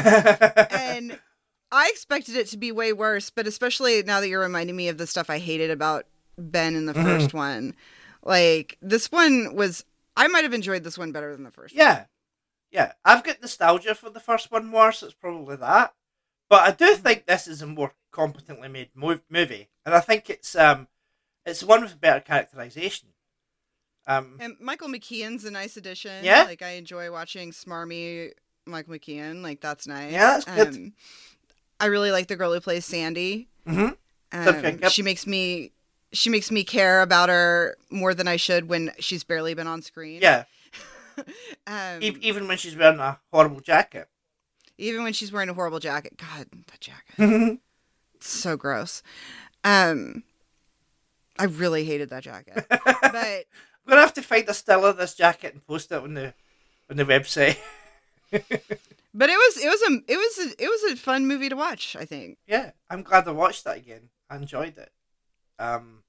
and 0.70 1.18
I 1.72 1.88
expected 1.88 2.36
it 2.36 2.48
to 2.48 2.56
be 2.56 2.72
way 2.72 2.92
worse, 2.92 3.30
but 3.30 3.46
especially 3.46 4.02
now 4.02 4.20
that 4.20 4.28
you're 4.28 4.40
reminding 4.40 4.76
me 4.76 4.88
of 4.88 4.98
the 4.98 5.06
stuff 5.06 5.30
I 5.30 5.38
hated 5.38 5.70
about 5.70 6.06
Ben 6.38 6.74
in 6.74 6.86
the 6.86 6.92
Mm-hmm. 6.94 7.04
first 7.04 7.34
one. 7.34 7.74
Like 8.22 8.76
this 8.82 9.10
one 9.12 9.54
was 9.54 9.84
I 10.16 10.26
might 10.28 10.44
have 10.44 10.52
enjoyed 10.54 10.84
this 10.84 10.98
one 10.98 11.12
better 11.12 11.32
than 11.34 11.44
the 11.44 11.50
first. 11.50 11.74
Yeah, 11.74 12.04
yeah. 12.70 12.92
I've 13.04 13.22
got 13.24 13.40
nostalgia 13.40 13.94
for 13.94 14.10
the 14.10 14.20
first 14.20 14.50
one 14.50 14.66
more, 14.66 14.92
so 14.92 15.06
it's 15.06 15.14
probably 15.14 15.56
that. 15.56 15.94
But 16.48 16.62
I 16.62 16.72
do 16.72 16.96
think 16.96 17.26
this 17.26 17.46
is 17.46 17.62
a 17.62 17.66
more 17.66 17.92
competently 18.12 18.68
made 18.68 18.90
mo- 18.94 19.20
movie, 19.30 19.68
and 19.86 19.94
I 19.94 20.00
think 20.00 20.28
it's 20.28 20.56
um, 20.56 20.88
it's 21.46 21.62
one 21.62 21.82
with 21.82 22.00
better 22.00 22.20
characterization. 22.20 23.10
Um, 24.06 24.36
And 24.40 24.56
Michael 24.60 24.88
McKean's 24.88 25.44
a 25.44 25.50
nice 25.50 25.76
addition. 25.76 26.24
Yeah? 26.24 26.42
Like 26.42 26.62
I 26.62 26.70
enjoy 26.70 27.12
watching 27.12 27.52
smarmy 27.52 28.32
Michael 28.66 28.94
McKean. 28.94 29.42
Like 29.42 29.60
that's 29.60 29.86
nice. 29.86 30.12
Yeah, 30.12 30.38
that's 30.38 30.44
good. 30.44 30.68
Um, 30.74 30.92
I 31.80 31.86
really 31.86 32.12
like 32.12 32.28
the 32.28 32.36
girl 32.36 32.52
who 32.52 32.60
plays 32.60 32.84
Sandy. 32.84 33.48
mhm. 33.66 33.96
Um, 34.32 34.44
Sophia 34.44 34.72
Gibb. 34.72 34.90
She 34.92 35.02
makes 35.02 35.26
me 35.26 35.72
she 36.12 36.28
makes 36.30 36.50
me 36.50 36.62
care 36.64 37.02
about 37.02 37.28
her 37.28 37.76
more 37.90 38.14
than 38.14 38.28
I 38.28 38.36
should 38.36 38.68
when 38.68 38.92
she's 38.98 39.24
barely 39.24 39.54
been 39.54 39.66
on 39.66 39.80
screen. 39.82 40.20
Yeah, 40.22 40.44
Um, 41.66 41.98
even 42.00 42.46
when 42.48 42.56
she's 42.58 42.76
wearing 42.76 42.98
a 43.00 43.18
horrible 43.32 43.60
jacket. 43.60 44.08
even 44.78 45.02
when 45.02 45.12
she's 45.12 45.30
wearing 45.32 45.48
a 45.48 45.54
horrible 45.54 45.78
jacket. 45.80 46.16
God, 46.16 46.46
that 46.68 46.80
jacket. 46.80 47.58
It's 48.14 48.28
so 48.28 48.56
gross. 48.56 49.02
Um 49.64 50.22
I 51.38 51.44
really 51.44 51.84
hated 51.84 52.10
that 52.10 52.22
jacket. 52.22 52.66
but 52.68 52.84
I'm 53.14 53.44
gonna 53.88 54.00
have 54.02 54.14
to 54.14 54.22
find 54.22 54.48
a 54.48 54.54
still 54.54 54.84
of 54.84 54.96
this 54.96 55.14
jacket 55.14 55.54
and 55.54 55.66
post 55.66 55.90
it 55.90 56.02
on 56.02 56.14
the 56.14 56.34
on 56.90 56.96
the 56.96 57.04
website. 57.04 57.56
but 59.14 59.28
it 59.30 59.36
was 59.36 59.56
it 59.62 59.68
was 59.68 59.82
a 59.82 60.12
it 60.12 60.16
was 60.16 60.38
a, 60.46 60.64
it 60.64 60.68
was 60.68 60.92
a 60.92 60.96
fun 60.96 61.26
movie 61.26 61.48
to 61.48 61.56
watch, 61.56 61.96
I 61.98 62.04
think. 62.04 62.38
yeah, 62.46 62.70
I'm 62.88 63.02
glad 63.02 63.26
I 63.28 63.32
watched 63.32 63.64
that 63.64 63.76
again. 63.78 64.10
I 64.28 64.36
enjoyed 64.36 64.78
it. 64.78 64.90
Um, 65.58 66.02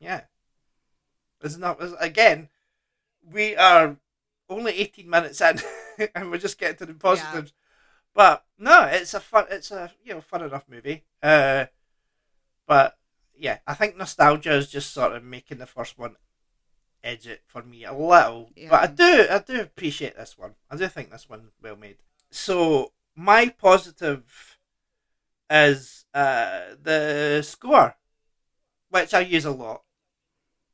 yeah. 0.00 0.22
It's 1.42 1.56
not 1.56 1.80
it's- 1.80 1.96
again. 2.00 2.48
We 3.30 3.56
are 3.56 3.96
only 4.48 4.72
18 4.72 5.08
minutes 5.08 5.40
in, 5.40 5.60
and 6.14 6.30
we're 6.30 6.38
just 6.38 6.58
getting 6.58 6.76
to 6.78 6.86
the 6.86 6.94
positives. 6.94 7.52
But 8.14 8.44
no, 8.58 8.84
it's 8.84 9.12
a 9.14 9.20
fun. 9.20 9.44
It's 9.50 9.70
a 9.70 9.92
you 10.04 10.14
know 10.14 10.20
fun 10.20 10.42
enough 10.42 10.64
movie. 10.68 11.04
Uh, 11.22 11.66
but 12.66 12.96
yeah, 13.36 13.58
I 13.66 13.74
think 13.74 13.96
nostalgia 13.96 14.52
is 14.54 14.68
just 14.70 14.92
sort 14.92 15.12
of 15.14 15.22
making 15.22 15.58
the 15.58 15.66
first 15.66 15.98
one 15.98 16.16
edge 17.04 17.26
it 17.28 17.42
for 17.46 17.62
me 17.62 17.84
a 17.84 17.92
little. 17.92 18.50
But 18.68 18.82
I 18.82 18.86
do, 18.88 19.26
I 19.30 19.38
do 19.38 19.60
appreciate 19.60 20.16
this 20.16 20.36
one. 20.36 20.54
I 20.70 20.76
do 20.76 20.88
think 20.88 21.10
this 21.10 21.28
one 21.28 21.48
well 21.62 21.76
made. 21.76 21.98
So 22.30 22.92
my 23.16 23.48
positive 23.48 24.58
is 25.50 26.04
uh, 26.14 26.74
the 26.80 27.42
score, 27.42 27.96
which 28.90 29.14
I 29.14 29.20
use 29.20 29.44
a 29.44 29.50
lot. 29.50 29.82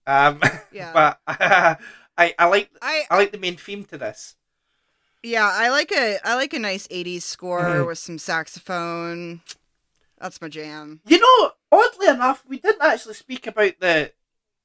Um, 0.07 0.41
Yeah. 0.73 0.93
but 0.93 1.21
I, 1.27 2.35
I 2.39 2.47
like 2.47 2.71
I 2.83 3.05
I 3.11 3.17
like 3.17 3.33
the 3.33 3.39
main 3.39 3.57
theme 3.57 3.85
to 3.87 3.99
this. 3.99 4.37
yeah, 5.23 5.49
I 5.51 5.71
like 5.71 5.91
a 5.93 6.19
I 6.25 6.35
like 6.35 6.53
a 6.53 6.59
nice 6.59 6.87
80s 6.91 7.25
score 7.25 7.85
Mhm. 7.85 7.87
with 7.87 7.99
some 7.99 8.19
saxophone. 8.19 9.41
That's 10.19 10.41
my 10.41 10.49
jam. 10.49 11.01
You 11.07 11.19
know, 11.21 11.53
oddly 11.73 12.09
enough, 12.09 12.45
we 12.47 12.59
didn't 12.59 12.83
actually 12.83 13.15
speak 13.15 13.47
about 13.47 13.79
the 13.81 14.13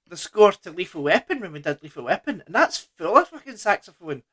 the 0.07 0.17
score 0.17 0.51
to 0.51 0.71
Lethal 0.71 1.03
Weapon 1.03 1.39
when 1.39 1.51
we 1.51 1.59
did 1.59 1.81
Lethal 1.83 2.05
Weapon, 2.05 2.41
and 2.45 2.55
that's 2.55 2.89
full 2.97 3.15
of 3.17 3.27
fucking 3.29 3.57
saxophone. 3.57 4.23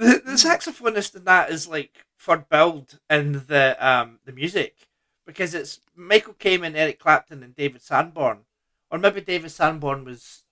The, 0.00 0.22
the 0.24 0.32
saxophonist 0.32 1.14
in 1.14 1.24
that 1.24 1.50
is 1.50 1.68
like 1.68 2.06
for 2.16 2.38
build 2.38 2.98
in 3.10 3.32
the 3.32 3.76
um 3.78 4.18
the 4.24 4.32
music 4.32 4.88
because 5.26 5.54
it's 5.54 5.80
Michael 5.94 6.32
Kamen, 6.32 6.74
Eric 6.74 6.98
Clapton, 6.98 7.42
and 7.42 7.54
David 7.54 7.82
Sanborn, 7.82 8.40
or 8.90 8.98
maybe 8.98 9.20
David 9.20 9.50
Sanborn 9.50 10.04
was 10.06 10.42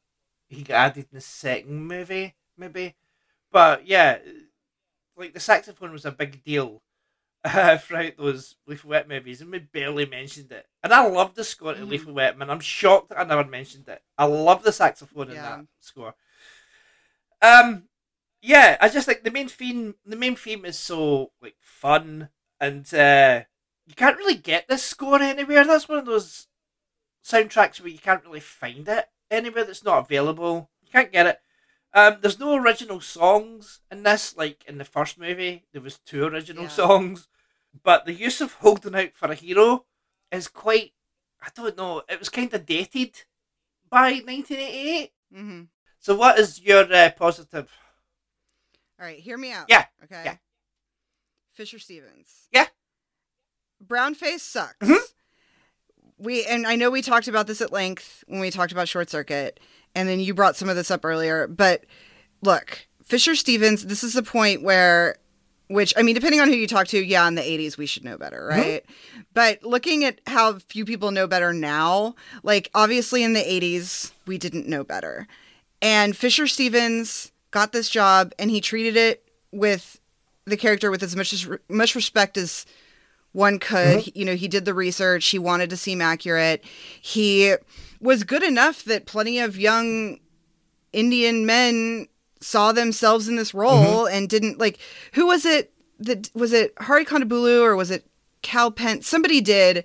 he 0.49 0.63
got 0.63 0.75
added 0.75 1.07
in 1.11 1.17
the 1.17 1.21
second 1.23 1.87
movie, 1.87 2.35
maybe, 2.59 2.95
but 3.51 3.87
yeah, 3.87 4.19
like 5.17 5.33
the 5.33 5.41
saxophone 5.41 5.93
was 5.93 6.05
a 6.05 6.13
big 6.13 6.45
deal 6.45 6.83
uh, 7.45 7.79
throughout 7.79 8.19
those 8.19 8.57
Lethal 8.67 8.91
Weapon 8.91 9.09
movies, 9.09 9.41
and 9.41 9.51
we 9.51 9.61
barely 9.61 10.05
mentioned 10.05 10.53
it. 10.53 10.67
And 10.83 10.93
I 10.93 11.07
love 11.07 11.35
the 11.35 11.45
score 11.45 11.75
to. 11.75 11.85
Lethal 11.85 12.13
Weapon, 12.13 12.43
and 12.43 12.51
I'm 12.51 12.61
shocked 12.61 13.09
that 13.09 13.19
I 13.19 13.25
never 13.25 13.45
mentioned 13.45 13.89
it. 13.89 14.03
I 14.19 14.27
love 14.27 14.63
the 14.63 14.73
saxophone 14.73 15.31
in 15.31 15.37
that 15.37 15.65
score. 15.81 16.15
Um, 17.41 17.88
yeah, 18.43 18.77
I 18.81 18.89
just 18.89 19.09
like 19.09 19.25
the 19.25 19.31
main 19.31 19.49
theme. 19.49 19.95
The 20.07 20.17
main 20.17 20.37
theme 20.37 20.65
is 20.65 20.79
so 20.79 21.33
like 21.43 21.57
fun, 21.61 22.31
and 22.61 22.93
uh, 22.95 23.43
you 23.87 23.95
can't 23.95 24.17
really 24.19 24.37
get 24.37 24.69
this 24.69 24.83
score 24.85 25.21
anywhere. 25.21 25.65
That's 25.65 25.89
one 25.89 25.99
of 25.99 26.07
those 26.07 26.47
soundtracks 27.25 27.81
where 27.81 27.91
you 27.91 27.99
can't 27.99 28.25
really 28.25 28.41
find 28.41 28.89
it 28.89 29.07
anywhere 29.31 29.65
that's 29.65 29.85
not 29.85 30.05
available. 30.07 30.71
You 30.83 30.89
can't 30.93 31.13
get 31.13 31.27
it. 31.27 31.41
Um, 31.95 32.19
there's 32.21 32.39
no 32.39 32.55
original 32.57 33.01
songs 33.01 33.81
in 33.91 34.03
this, 34.03 34.37
like 34.37 34.65
in 34.67 34.79
the 34.79 34.85
first 34.85 35.19
movie. 35.19 35.65
There 35.73 35.83
was 35.83 35.99
two 35.99 36.25
original 36.25 36.65
Yeah. 36.65 36.71
songs, 36.71 37.29
but 37.83 38.07
the 38.07 38.13
use 38.15 38.41
of 38.41 38.55
"Holding 38.55 38.95
Out 38.95 39.15
for 39.15 39.31
a 39.31 39.35
Hero" 39.35 39.87
is 40.33 40.49
quite. 40.49 40.93
I 41.41 41.49
don't 41.55 41.77
know. 41.77 42.03
It 42.09 42.19
was 42.19 42.29
kind 42.29 42.53
of 42.55 42.67
dated 42.67 43.25
by 43.91 44.21
1988. 44.25 45.13
hmm 45.33 45.63
So, 45.99 46.17
what 46.17 46.39
is 46.39 46.61
your 46.61 46.93
uh, 46.93 47.11
positive? 47.17 47.71
All 49.01 49.07
right, 49.07 49.19
hear 49.19 49.39
me 49.39 49.53
out. 49.53 49.67
Yeah, 49.69 49.85
Okay. 50.05 50.23
yeah. 50.25 50.37
Fisher 51.55 51.79
Stevens. 51.79 52.49
Yeah. 52.53 52.67
Brownface 53.85 54.41
sucks. 54.41 54.87
Mhm. 54.87 54.99
We 56.19 56.45
and 56.45 56.67
I 56.67 56.75
know 56.77 56.91
we 56.91 57.03
talked 57.03 57.29
about 57.29 57.47
this 57.47 57.61
at 57.61 57.73
length 57.73 58.25
when 58.27 58.41
we 58.41 58.51
talked 58.51 58.73
about 58.73 58.89
Short 58.89 59.09
Circuit, 59.09 59.61
and 59.95 60.09
then 60.09 60.19
you 60.21 60.35
brought 60.35 60.57
some 60.57 60.69
of 60.69 60.75
this 60.77 60.91
up 60.91 61.05
earlier. 61.05 61.47
But 61.47 61.85
look, 62.43 62.87
Fisher 63.05 63.35
Stevens. 63.37 63.87
This 63.87 64.03
is 64.03 64.17
a 64.17 64.23
point 64.23 64.63
where, 64.63 65.17
which 65.69 65.95
I 65.97 66.03
mean, 66.03 66.17
depending 66.17 66.41
on 66.41 66.49
who 66.49 66.55
you 66.57 66.67
talk 66.67 66.89
to, 66.89 66.99
yeah, 67.05 67.27
in 67.29 67.37
the 67.37 67.43
'80s 67.43 67.77
we 67.79 67.87
should 67.87 68.05
know 68.05 68.19
better, 68.19 68.49
Mm-hmm. 68.51 68.61
right? 68.61 68.85
But 69.33 69.63
looking 69.63 70.05
at 70.05 70.21
how 70.27 70.59
few 70.59 70.85
people 70.85 71.13
know 71.13 71.29
better 71.29 71.53
now, 71.53 72.17
like 72.43 72.71
obviously 72.75 73.23
in 73.23 73.33
the 73.33 73.41
'80s 73.45 74.11
we 74.27 74.39
didn't 74.39 74.67
know 74.67 74.83
better, 74.83 75.29
and 75.81 76.17
Fisher 76.17 76.49
Stevens 76.49 77.31
got 77.51 77.73
this 77.73 77.89
job 77.89 78.33
and 78.39 78.51
he 78.51 78.61
treated 78.61 78.97
it 78.97 79.25
with 79.53 80.01
the 80.45 80.57
character 80.57 80.91
with 80.91 81.03
as 81.03 81.17
much 81.17 81.33
as 81.33 81.49
much 81.69 81.95
respect 81.95 82.37
as 82.37 82.67
one 83.33 83.59
could. 83.59 84.01
Mm-hmm. 84.01 84.19
You 84.19 84.25
know, 84.25 84.35
he 84.35 84.49
did 84.49 84.65
the 84.65 84.75
research. 84.75 85.27
He 85.29 85.39
wanted 85.39 85.71
to 85.71 85.77
seem 85.77 86.01
accurate. 86.01 86.65
He 87.01 87.55
was 88.01 88.25
good 88.25 88.43
enough 88.43 88.85
that 88.85 89.07
plenty 89.07 89.39
of 89.39 89.59
young 89.59 90.19
Indian 90.93 91.47
men 91.47 92.09
saw 92.41 92.73
themselves 92.73 93.29
in 93.29 93.37
this 93.37 93.53
role 93.53 94.05
mm-hmm. 94.05 94.15
and 94.15 94.29
didn't 94.29 94.59
like 94.59 94.79
who 95.15 95.27
was 95.27 95.45
it 95.45 95.73
that 95.99 96.31
was 96.35 96.53
it 96.53 96.73
Hari 96.79 97.05
Kondabolu 97.05 97.63
or 97.63 97.77
was 97.77 97.91
it 97.91 98.07
Kal 98.43 98.71
Penn? 98.71 99.03
Somebody 99.03 99.41
did 99.41 99.85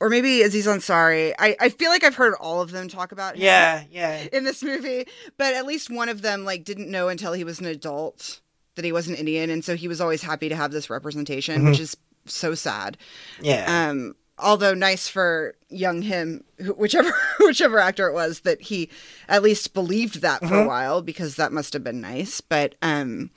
or 0.00 0.08
maybe 0.10 0.42
Aziz 0.42 0.66
Ansari. 0.66 1.32
I, 1.38 1.56
I 1.60 1.68
feel 1.68 1.90
like 1.90 2.04
I've 2.04 2.16
heard 2.16 2.34
all 2.40 2.60
of 2.60 2.70
them 2.70 2.88
talk 2.88 3.12
about 3.12 3.36
him 3.36 3.42
Yeah, 3.42 3.84
yeah. 3.90 4.26
in 4.32 4.44
this 4.44 4.62
movie, 4.62 5.06
but 5.36 5.54
at 5.54 5.66
least 5.66 5.90
one 5.90 6.08
of 6.08 6.22
them 6.22 6.44
like 6.44 6.64
didn't 6.64 6.90
know 6.90 7.08
until 7.08 7.32
he 7.32 7.44
was 7.44 7.60
an 7.60 7.66
adult 7.66 8.40
that 8.74 8.84
he 8.84 8.92
was 8.92 9.08
an 9.08 9.14
Indian, 9.14 9.48
and 9.50 9.64
so 9.64 9.74
he 9.74 9.88
was 9.88 10.00
always 10.00 10.22
happy 10.22 10.48
to 10.50 10.56
have 10.56 10.70
this 10.70 10.90
representation, 10.90 11.64
which 11.64 11.80
is 11.80 11.96
so 12.26 12.54
sad. 12.54 12.98
Yeah. 13.40 13.88
Um, 13.88 14.14
although 14.38 14.74
nice 14.74 15.08
for 15.08 15.54
young 15.70 16.02
him, 16.02 16.44
whichever 16.76 17.10
whichever 17.40 17.78
actor 17.78 18.06
it 18.08 18.12
was, 18.12 18.40
that 18.40 18.60
he 18.60 18.90
at 19.28 19.42
least 19.42 19.74
believed 19.74 20.20
that 20.20 20.44
for 20.46 20.60
a 20.60 20.66
while 20.68 21.00
because 21.02 21.36
that 21.36 21.52
must 21.52 21.72
have 21.72 21.82
been 21.82 22.00
nice. 22.00 22.40
But 22.42 22.74
um, 22.82 23.30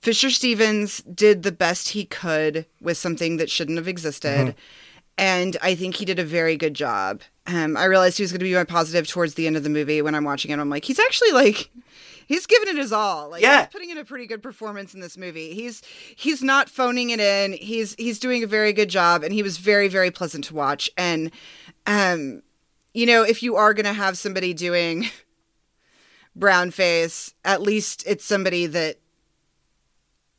Fisher 0.00 0.30
Stevens 0.30 0.98
did 1.02 1.42
the 1.42 1.52
best 1.52 1.90
he 1.90 2.04
could 2.04 2.66
with 2.80 2.98
something 2.98 3.38
that 3.38 3.50
shouldn't 3.50 3.78
have 3.78 3.88
existed. 3.88 4.54
And 5.18 5.56
I 5.62 5.74
think 5.74 5.94
he 5.96 6.04
did 6.04 6.18
a 6.18 6.24
very 6.24 6.56
good 6.56 6.74
job. 6.74 7.22
Um, 7.46 7.76
I 7.76 7.84
realized 7.84 8.18
he 8.18 8.22
was 8.22 8.32
going 8.32 8.40
to 8.40 8.44
be 8.44 8.54
my 8.54 8.64
positive 8.64 9.06
towards 9.08 9.34
the 9.34 9.46
end 9.46 9.56
of 9.56 9.62
the 9.62 9.70
movie 9.70 10.02
when 10.02 10.14
I'm 10.14 10.24
watching 10.24 10.50
it. 10.50 10.58
I'm 10.58 10.68
like, 10.68 10.84
he's 10.84 10.98
actually 10.98 11.32
like, 11.32 11.70
he's 12.26 12.44
giving 12.46 12.68
it 12.68 12.76
his 12.76 12.92
all. 12.92 13.30
Like, 13.30 13.40
Yeah. 13.42 13.60
he's 13.60 13.72
putting 13.72 13.88
in 13.90 13.96
a 13.98 14.04
pretty 14.04 14.26
good 14.26 14.42
performance 14.42 14.92
in 14.92 15.00
this 15.00 15.16
movie. 15.16 15.54
He's 15.54 15.80
he's 16.16 16.42
not 16.42 16.68
phoning 16.68 17.10
it 17.10 17.20
in. 17.20 17.54
He's 17.54 17.94
he's 17.94 18.18
doing 18.18 18.42
a 18.44 18.46
very 18.46 18.72
good 18.74 18.90
job, 18.90 19.22
and 19.22 19.32
he 19.32 19.42
was 19.42 19.56
very 19.58 19.88
very 19.88 20.10
pleasant 20.10 20.44
to 20.46 20.54
watch. 20.54 20.90
And 20.98 21.30
um, 21.86 22.42
you 22.92 23.06
know, 23.06 23.22
if 23.22 23.42
you 23.42 23.56
are 23.56 23.72
going 23.72 23.86
to 23.86 23.92
have 23.94 24.18
somebody 24.18 24.52
doing 24.52 25.06
brown 26.36 26.70
face, 26.72 27.32
at 27.44 27.62
least 27.62 28.02
it's 28.06 28.24
somebody 28.24 28.66
that 28.66 28.96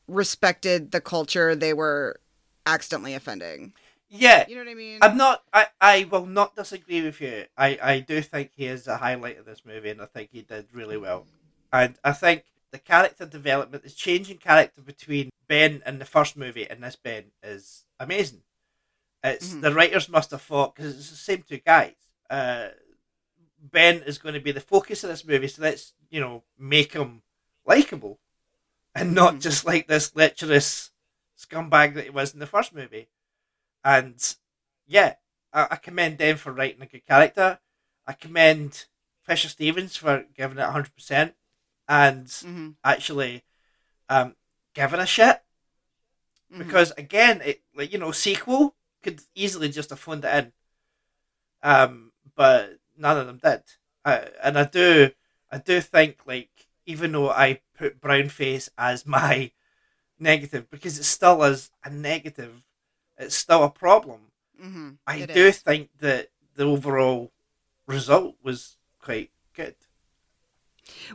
respected 0.08 0.92
the 0.92 1.02
culture 1.02 1.56
they 1.56 1.74
were 1.74 2.20
accidentally 2.66 3.14
offending. 3.14 3.74
Yeah. 4.10 4.46
You 4.48 4.56
know 4.56 4.62
what 4.62 4.72
I 4.72 4.74
mean? 4.76 5.00
I'm 5.02 5.18
not. 5.18 5.44
I, 5.54 5.68
I 5.82 6.08
will 6.10 6.26
not 6.26 6.56
disagree 6.56 7.02
with 7.02 7.20
you. 7.22 7.46
I, 7.58 7.78
I 7.82 8.00
do 8.00 8.22
think 8.22 8.52
he 8.56 8.66
is 8.66 8.88
a 8.88 8.98
highlight 8.98 9.38
of 9.38 9.46
this 9.46 9.66
movie, 9.66 9.90
and 9.90 10.02
I 10.02 10.06
think 10.06 10.30
he 10.32 10.42
did 10.42 10.68
really 10.74 10.98
well. 10.98 11.26
And 11.72 11.96
I 12.04 12.14
think 12.14 12.44
the 12.72 12.80
character 12.80 13.26
development, 13.26 13.84
the 13.84 13.90
changing 13.90 14.38
character 14.38 14.82
between 14.82 15.30
Ben 15.48 15.82
and 15.86 16.00
the 16.00 16.06
first 16.06 16.36
movie 16.38 16.70
and 16.70 16.84
this 16.84 16.96
Ben 16.96 17.26
is 17.44 17.86
amazing. 18.00 18.42
It's 19.24 19.54
Mhm. 19.54 19.62
the 19.62 19.74
writers 19.74 20.10
must 20.10 20.32
have 20.32 20.42
thought 20.42 20.76
because 20.76 20.98
it's 20.98 21.10
the 21.10 21.16
same 21.16 21.44
two 21.44 21.58
guys. 21.58 21.96
Uh, 22.30 22.70
ben 23.60 24.04
is 24.04 24.18
going 24.18 24.34
to 24.36 24.40
be 24.42 24.52
the 24.52 24.62
focus 24.62 25.04
of 25.04 25.10
this 25.10 25.26
movie, 25.26 25.48
so 25.48 25.62
let's 25.62 25.94
you 26.10 26.20
know 26.20 26.44
make 26.58 26.94
him 26.94 27.24
likable, 27.66 28.20
and 28.96 29.14
not 29.14 29.36
Mhm. 29.36 29.42
just 29.42 29.66
like 29.66 29.88
this 29.88 30.16
lecherous 30.16 30.92
scumbag 31.38 31.94
that 31.96 32.06
he 32.06 32.10
was 32.10 32.34
in 32.34 32.40
the 32.40 32.48
first 32.48 32.74
movie. 32.74 33.10
And 33.88 34.20
yeah, 34.88 35.16
I, 35.54 35.68
I 35.72 35.78
commend 35.78 36.20
them 36.20 36.38
for 36.38 36.54
writing 36.54 36.84
a 36.84 36.88
good 36.88 37.08
character. 37.08 37.60
I 38.08 38.14
commend 38.14 38.86
Fisher 39.24 39.50
Stevens 39.50 39.98
for 39.98 40.26
giving 40.36 40.60
it 40.60 40.70
hundred 40.70 40.96
percent, 40.96 41.36
and 41.88 42.28
Mhm, 42.42 42.76
actually 42.84 43.46
um, 44.10 44.36
giving 44.76 45.00
a 45.02 45.08
shit 45.08 45.44
mhm. 46.50 46.58
because 46.58 46.92
again, 46.98 47.42
it 47.44 47.62
like 47.76 47.92
you 47.92 48.00
know 48.00 48.12
sequel 48.12 48.76
could 49.04 49.22
easily 49.36 49.70
just 49.70 49.90
have 49.90 50.00
phoned 50.00 50.26
it 50.26 50.34
in, 50.36 50.52
um, 51.64 52.12
but 52.36 52.78
none 52.98 53.18
of 53.18 53.28
them 53.28 53.40
did. 53.44 53.64
Uh, 54.06 54.26
and 54.44 54.58
I 54.58 54.64
do, 54.66 55.12
I 55.52 55.58
do 55.58 55.82
think 55.82 56.20
like 56.26 56.50
even 56.86 57.12
though 57.12 57.30
I 57.30 57.62
put 57.78 58.02
brownface 58.02 58.70
as 58.78 59.06
my 59.06 59.52
negative 60.20 60.70
because 60.72 61.00
it 61.00 61.06
still 61.06 61.44
is 61.44 61.72
a 61.84 61.90
negative, 61.92 62.64
it's 63.18 63.36
still 63.36 63.64
a 63.64 63.70
problem. 63.70 64.32
Mhm. 64.62 64.98
I 65.06 65.18
It 65.20 65.34
do 65.34 65.46
is. 65.48 65.60
think 65.60 65.90
that 66.00 66.30
the 66.56 66.64
overall 66.66 67.32
result 67.86 68.36
was 68.44 68.78
quite 69.00 69.32
good. 69.54 69.76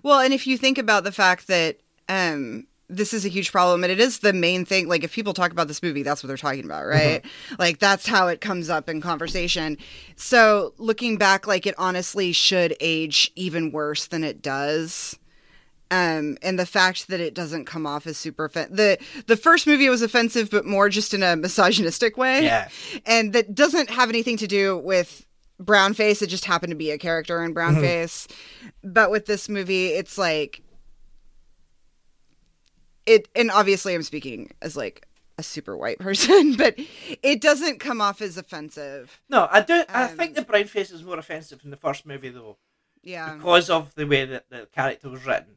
Well, 0.02 0.20
and 0.20 0.32
if 0.34 0.46
you 0.46 0.56
think 0.58 0.78
about 0.78 1.04
the 1.04 1.12
fact 1.12 1.46
that 1.48 1.78
um 2.08 2.66
this 2.88 3.14
is 3.14 3.24
a 3.24 3.28
huge 3.28 3.50
problem 3.52 3.84
and 3.84 3.90
it 3.92 3.98
is 4.00 4.18
the 4.18 4.34
main 4.34 4.66
thing 4.66 4.86
like 4.86 5.02
if 5.02 5.14
people 5.14 5.32
talk 5.32 5.50
about 5.50 5.66
this 5.66 5.82
movie 5.82 6.02
that's 6.02 6.22
what 6.22 6.28
they're 6.28 6.36
talking 6.36 6.64
about 6.64 6.84
right 6.84 7.24
like 7.58 7.78
that's 7.78 8.06
how 8.06 8.26
it 8.26 8.42
comes 8.42 8.68
up 8.68 8.86
in 8.86 9.00
conversation 9.00 9.78
so 10.14 10.74
looking 10.76 11.16
back 11.16 11.46
like 11.46 11.66
it 11.66 11.74
honestly 11.78 12.32
should 12.32 12.76
age 12.80 13.30
even 13.34 13.72
worse 13.72 14.08
than 14.08 14.22
it 14.22 14.42
does 14.42 15.18
um 15.92 16.36
and 16.42 16.58
the 16.58 16.66
fact 16.66 17.06
that 17.08 17.20
it 17.20 17.34
doesn't 17.34 17.66
come 17.66 17.86
off 17.86 18.06
as 18.06 18.16
super 18.16 18.46
offen- 18.46 18.74
the 18.74 18.98
the 19.26 19.36
first 19.36 19.66
movie 19.66 19.88
was 19.88 20.02
offensive 20.02 20.50
but 20.50 20.64
more 20.64 20.88
just 20.88 21.12
in 21.14 21.22
a 21.22 21.36
misogynistic 21.36 22.16
way 22.16 22.42
Yeah, 22.44 22.68
and 23.06 23.32
that 23.34 23.54
doesn't 23.54 23.90
have 23.90 24.08
anything 24.08 24.36
to 24.38 24.46
do 24.46 24.78
with 24.78 25.26
brown 25.60 25.94
face 25.94 26.22
it 26.22 26.26
just 26.28 26.44
happened 26.46 26.70
to 26.70 26.76
be 26.76 26.90
a 26.90 26.98
character 26.98 27.44
in 27.44 27.52
brown 27.52 27.76
face 27.76 28.26
but 28.82 29.10
with 29.12 29.26
this 29.26 29.48
movie 29.48 29.88
it's 29.88 30.18
like 30.18 30.62
it 33.06 33.28
and 33.36 33.50
obviously 33.50 33.94
i'm 33.94 34.02
speaking 34.02 34.50
as 34.62 34.76
like 34.76 35.06
a 35.38 35.42
super 35.42 35.76
white 35.76 35.98
person 36.08 36.54
but 36.56 36.74
it 37.22 37.40
doesn't 37.40 37.80
come 37.80 38.00
off 38.00 38.20
as 38.20 38.36
offensive 38.36 39.20
no, 39.28 39.48
I 39.50 39.60
do. 39.60 39.82
I 39.88 40.04
Um, 40.10 40.16
think 40.16 40.34
the 40.34 40.42
brownface 40.44 40.92
is 40.92 41.02
more 41.02 41.18
offensive 41.18 41.60
in 41.64 41.70
the 41.70 41.76
first 41.76 42.06
movie 42.06 42.28
though. 42.30 42.58
yeah 43.02 43.34
because 43.36 43.70
of 43.70 43.94
the 43.94 44.06
way 44.06 44.24
that 44.26 44.48
the 44.50 44.68
character 44.74 45.08
was 45.10 45.24
written. 45.24 45.56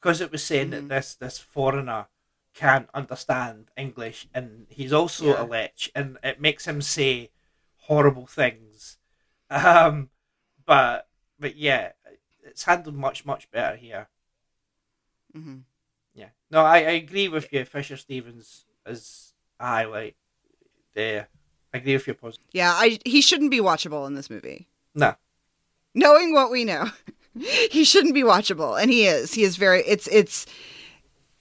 Because 0.00 0.20
it 0.20 0.30
was 0.30 0.44
saying 0.44 0.68
Mhm. 0.68 0.70
that 0.70 0.88
this 0.88 1.14
this 1.16 1.38
foreigner 1.38 2.06
can't 2.54 2.88
understand 2.94 3.70
English 3.76 4.28
and 4.34 4.66
he's 4.70 4.92
also 4.92 5.26
Yeah. 5.26 5.42
a 5.42 5.44
lech 5.44 5.90
and 5.94 6.18
it 6.22 6.40
makes 6.40 6.66
him 6.66 6.80
say 6.82 7.30
horrible 7.88 8.26
things. 8.26 8.98
Um 9.50 10.10
but 10.66 11.08
but 11.38 11.56
yeah, 11.56 11.92
it's 12.42 12.64
handled 12.64 12.94
much, 12.96 13.24
much 13.24 13.50
better 13.50 13.76
here. 13.76 14.08
hmm 15.32 15.58
Yeah. 16.14 16.30
No, 16.50 16.64
I, 16.64 16.76
I 16.78 16.90
agree 17.04 17.28
with 17.28 17.52
you, 17.52 17.64
Fisher 17.64 17.96
Stevens 17.96 18.66
is 18.86 19.34
a 19.60 19.66
highlight. 19.66 20.16
There. 20.94 21.28
I 21.72 21.78
agree 21.78 21.94
with 21.94 22.06
your 22.06 22.14
position. 22.16 22.42
yeah 22.52 22.72
i 22.74 22.98
he 23.04 23.20
shouldn't 23.20 23.50
be 23.50 23.60
watchable 23.60 24.06
in 24.06 24.14
this 24.14 24.30
movie 24.30 24.66
No. 24.94 25.16
knowing 25.94 26.32
what 26.32 26.50
we 26.50 26.64
know 26.64 26.86
he 27.70 27.84
shouldn't 27.84 28.14
be 28.14 28.22
watchable 28.22 28.80
and 28.80 28.90
he 28.90 29.06
is. 29.06 29.34
He 29.34 29.42
is 29.42 29.56
very 29.56 29.80
it's 29.86 30.06
it's 30.08 30.46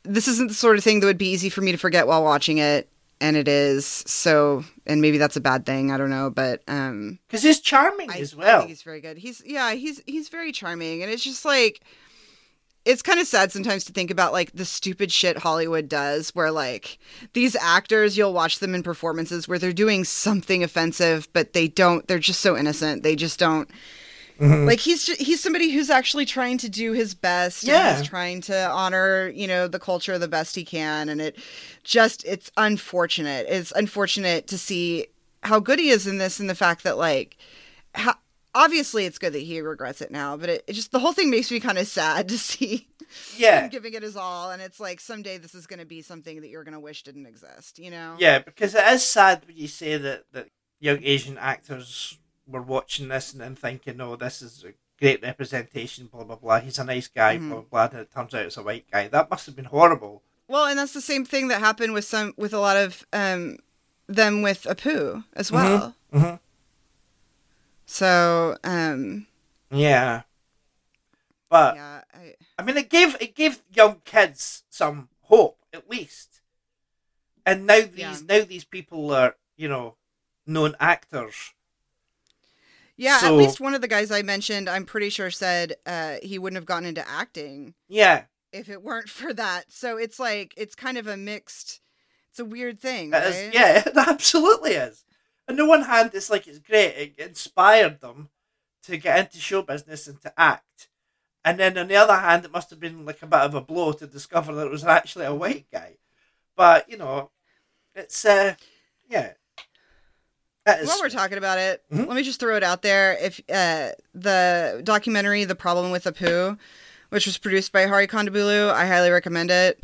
this 0.03 0.27
isn't 0.27 0.47
the 0.47 0.53
sort 0.53 0.77
of 0.77 0.83
thing 0.83 0.99
that 1.01 1.05
would 1.07 1.17
be 1.17 1.29
easy 1.29 1.49
for 1.49 1.61
me 1.61 1.71
to 1.71 1.77
forget 1.77 2.07
while 2.07 2.23
watching 2.23 2.57
it 2.59 2.89
and 3.19 3.35
it 3.35 3.47
is 3.47 3.85
so 3.85 4.63
and 4.85 5.01
maybe 5.01 5.17
that's 5.17 5.35
a 5.35 5.41
bad 5.41 5.65
thing 5.65 5.91
i 5.91 5.97
don't 5.97 6.11
know 6.11 6.29
but 6.29 6.61
um 6.67 7.17
Because 7.27 7.41
he's 7.43 7.59
charming 7.59 8.11
I, 8.11 8.19
as 8.19 8.33
I 8.33 8.37
well. 8.37 8.59
think 8.59 8.69
he's 8.69 8.83
very 8.83 9.01
good. 9.01 9.17
He's 9.17 9.41
yeah 9.45 9.73
he's 9.73 10.01
he's 10.05 10.29
very 10.29 10.51
charming 10.51 11.01
and 11.01 11.11
it's 11.11 11.23
just 11.23 11.43
like 11.43 11.81
it's 12.85 13.01
kind 13.01 13.19
of 13.19 13.27
sad 13.27 13.51
sometimes 13.51 13.83
to 13.85 13.91
think 13.91 14.11
about 14.11 14.31
like 14.31 14.53
the 14.53 14.63
stupid 14.63 15.11
shit 15.11 15.39
Hollywood 15.39 15.89
does 15.89 16.29
where 16.35 16.51
like 16.51 16.99
these 17.33 17.55
actors 17.57 18.17
you'll 18.17 18.33
watch 18.33 18.59
them 18.59 18.73
in 18.75 18.83
performances 18.83 19.47
where 19.47 19.59
they're 19.59 19.73
doing 19.73 20.03
something 20.05 20.63
offensive 20.63 21.27
but 21.33 21.51
they 21.53 21.67
don't 21.67 22.07
they're 22.07 22.19
just 22.19 22.39
so 22.39 22.55
innocent. 22.55 23.03
They 23.03 23.15
just 23.15 23.39
don't 23.39 23.69
Mhm. 24.39 24.67
like 24.67 24.79
he's 24.79 25.05
ju- 25.05 25.15
he's 25.19 25.41
somebody 25.41 25.71
who's 25.71 25.89
actually 25.89 26.25
trying 26.25 26.57
to 26.59 26.69
do 26.69 26.93
his 26.93 27.13
best 27.15 27.63
Yeah. 27.63 27.97
he's 27.97 28.07
trying 28.07 28.41
to 28.41 28.69
honor 28.69 29.29
you 29.29 29.47
know 29.47 29.67
the 29.67 29.79
culture 29.79 30.17
the 30.19 30.27
best 30.27 30.55
he 30.55 30.63
can 30.63 31.09
and 31.09 31.19
it 31.21 31.37
just 31.83 32.23
it's 32.25 32.51
unfortunate 32.57 33.45
it's 33.49 33.71
unfortunate 33.75 34.47
to 34.47 34.57
see 34.57 35.07
how 35.43 35.59
good 35.59 35.79
he 35.79 35.89
is 35.89 36.05
in 36.07 36.17
this 36.17 36.39
and 36.39 36.49
the 36.49 36.55
fact 36.55 36.83
that 36.83 36.97
like 36.97 37.37
how, 37.95 38.13
obviously 38.53 39.05
it's 39.05 39.17
good 39.17 39.33
that 39.33 39.39
he 39.39 39.59
regrets 39.61 40.01
it 40.01 40.11
now 40.11 40.37
but 40.37 40.49
it, 40.49 40.63
it 40.67 40.73
just 40.73 40.91
the 40.91 40.99
whole 40.99 41.13
thing 41.13 41.29
makes 41.29 41.49
me 41.51 41.59
kind 41.59 41.77
of 41.77 41.87
sad 41.87 42.27
to 42.29 42.37
see 42.49 42.87
yeah. 43.37 43.61
him 43.61 43.69
giving 43.69 43.93
it 43.93 44.03
his 44.03 44.15
all 44.17 44.51
and 44.51 44.61
it's 44.61 44.79
like 44.79 44.99
someday 44.99 45.37
this 45.37 45.55
is 45.55 45.65
going 45.65 45.79
to 45.79 45.85
be 45.85 46.01
something 46.01 46.41
that 46.41 46.49
you're 46.49 46.63
going 46.63 46.73
to 46.73 46.79
wish 46.79 47.03
didn't 47.03 47.25
exist 47.25 47.79
you 47.79 47.89
know 47.89 48.15
Yeah, 48.19 48.39
because 48.39 48.75
it 48.75 48.83
is 48.87 49.03
sad 49.03 49.43
when 49.47 49.55
you 49.57 49.67
say 49.67 49.97
that, 49.97 50.25
that 50.33 50.47
young 50.79 50.99
Asian 51.03 51.37
actors 51.37 52.19
were 52.47 52.61
watching 52.61 53.07
this 53.09 53.33
and, 53.33 53.41
and 53.41 53.57
thinking, 53.59 53.99
oh, 54.01 54.15
this 54.15 54.41
is 54.41 54.63
a 54.63 54.73
great 54.99 55.21
representation, 55.21 56.07
blah, 56.07 56.23
blah, 56.23 56.35
blah. 56.37 56.59
He's 56.59 56.79
a 56.79 56.83
nice 56.83 57.07
guy, 57.07 57.37
Mhm. 57.37 57.49
blah, 57.49 57.61
blah, 57.61 57.87
blah. 57.87 57.99
And 57.99 57.99
it 58.07 58.13
turns 58.13 58.33
out 58.33 58.45
it's 58.45 58.57
a 58.57 58.63
white 58.63 58.89
guy. 58.91 59.07
That 59.07 59.29
must 59.29 59.45
have 59.45 59.55
been 59.55 59.65
horrible. 59.65 60.23
Well, 60.47 60.65
and 60.65 60.79
that's 60.79 60.93
the 60.93 61.01
same 61.01 61.25
thing 61.25 61.49
that 61.49 61.59
happened 61.59 61.93
with 61.93 62.05
some 62.05 62.33
with 62.37 62.53
a 62.53 62.59
lot 62.59 62.77
of 62.77 63.05
um 63.13 63.57
them 64.07 64.41
with 64.41 64.63
Apu 64.63 65.25
as 65.33 65.51
well. 65.51 65.95
Mhm. 66.13 66.39
So, 67.85 68.57
um 68.63 69.27
Yeah. 69.69 70.23
But, 71.49 71.75
yeah, 71.75 72.01
I, 72.13 72.35
I 72.57 72.63
mean, 72.63 72.77
it 72.77 72.89
gave 72.89 73.15
it 73.21 73.35
gave 73.35 73.61
young 73.73 74.01
kids 74.05 74.63
some 74.69 75.09
hope, 75.23 75.59
at 75.73 75.89
least. 75.89 76.41
And 77.45 77.65
now 77.65 77.81
these 77.81 77.97
Yeah. 77.97 78.17
now 78.27 78.43
these 78.45 78.65
people 78.65 79.11
are, 79.13 79.35
you 79.55 79.67
know, 79.69 79.95
known 80.45 80.75
actors. 80.79 81.53
Yeah, 82.97 83.19
So- 83.19 83.27
at 83.27 83.33
least 83.33 83.59
one 83.61 83.73
of 83.75 83.81
the 83.81 83.87
guys 83.87 84.11
I 84.11 84.23
mentioned, 84.23 84.67
I'm 84.67 84.85
pretty 84.85 85.09
sure 85.09 85.29
said 85.31 85.75
uh, 85.85 86.17
he 86.23 86.39
wouldn't 86.39 86.57
have 86.57 86.65
gotten 86.65 86.87
into 86.89 87.07
acting 87.07 87.75
Yeah, 87.87 88.23
if 88.51 88.69
it 88.69 88.81
weren't 88.83 89.09
for 89.09 89.33
that. 89.33 89.71
So 89.71 89.97
it's 89.97 90.19
like 90.19 90.53
it's 90.57 90.75
kind 90.75 90.97
of 90.97 91.07
a 91.07 91.15
mixed. 91.15 91.79
It's 92.29 92.39
a 92.39 92.45
weird 92.45 92.79
thing, 92.79 93.11
right? 93.11 93.27
is. 93.27 93.53
Yeah, 93.53 93.83
it 93.85 93.95
absolutely 93.95 94.71
is. 94.73 95.05
On 95.49 95.55
the 95.55 95.65
one 95.65 95.83
hand, 95.83 96.11
it's 96.13 96.29
like 96.29 96.47
it's 96.47 96.59
great. 96.59 97.13
It 97.17 97.19
inspired 97.19 98.01
them 98.01 98.29
to 98.83 98.97
get 98.97 99.19
into 99.19 99.37
show 99.39 99.61
business 99.61 100.07
and 100.07 100.19
to 100.21 100.33
act. 100.37 100.89
And 101.45 101.59
then 101.59 101.77
on 101.77 101.87
the 101.87 101.95
other 101.95 102.15
hand, 102.15 102.43
it 102.45 102.51
must 102.51 102.69
have 102.71 102.79
been 102.79 103.05
like 103.05 103.21
a 103.21 103.27
bit 103.27 103.39
of 103.39 103.53
a 103.55 103.61
blow 103.61 103.93
to 103.93 104.07
discover 104.07 104.53
that 104.55 104.65
it 104.67 104.71
was 104.71 104.83
actually 104.83 105.25
a 105.25 105.33
white 105.33 105.67
guy. 105.71 105.97
But 106.55 106.89
you 106.89 106.97
know, 106.97 107.31
it's 107.95 108.25
uh, 108.25 108.55
yeah. 109.09 109.33
Is 110.67 110.87
While 110.87 110.97
we're 111.01 111.09
talking 111.09 111.37
about 111.37 111.59
it, 111.59 111.81
Mhm. 111.91 112.07
let 112.07 112.15
me 112.15 112.23
just 112.23 112.39
throw 112.39 112.55
it 112.57 112.63
out 112.63 112.81
there. 112.81 113.17
If 113.21 113.39
uh, 113.49 113.89
the 114.13 114.81
documentary 114.83 115.45
"The 115.45 115.55
Problem 115.55 115.91
with 115.91 116.03
Apu," 116.03 116.57
which 117.09 117.25
was 117.25 117.37
produced 117.37 117.71
by 117.71 117.85
Hari 117.85 118.07
Kondabolu, 118.07 118.71
I 118.73 118.85
highly 118.85 119.09
recommend 119.09 119.49
it. 119.51 119.79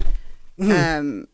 Mhm. 0.60 1.00
Um, 1.00 1.28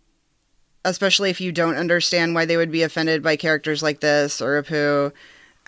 especially 0.85 1.29
if 1.29 1.41
you 1.41 1.51
don't 1.51 1.75
understand 1.75 2.35
why 2.35 2.45
they 2.45 2.57
would 2.57 2.71
be 2.71 2.83
offended 2.83 3.21
by 3.23 3.35
characters 3.35 3.81
like 3.83 3.99
this 4.01 4.39
or 4.41 4.61
Apu, 4.61 5.11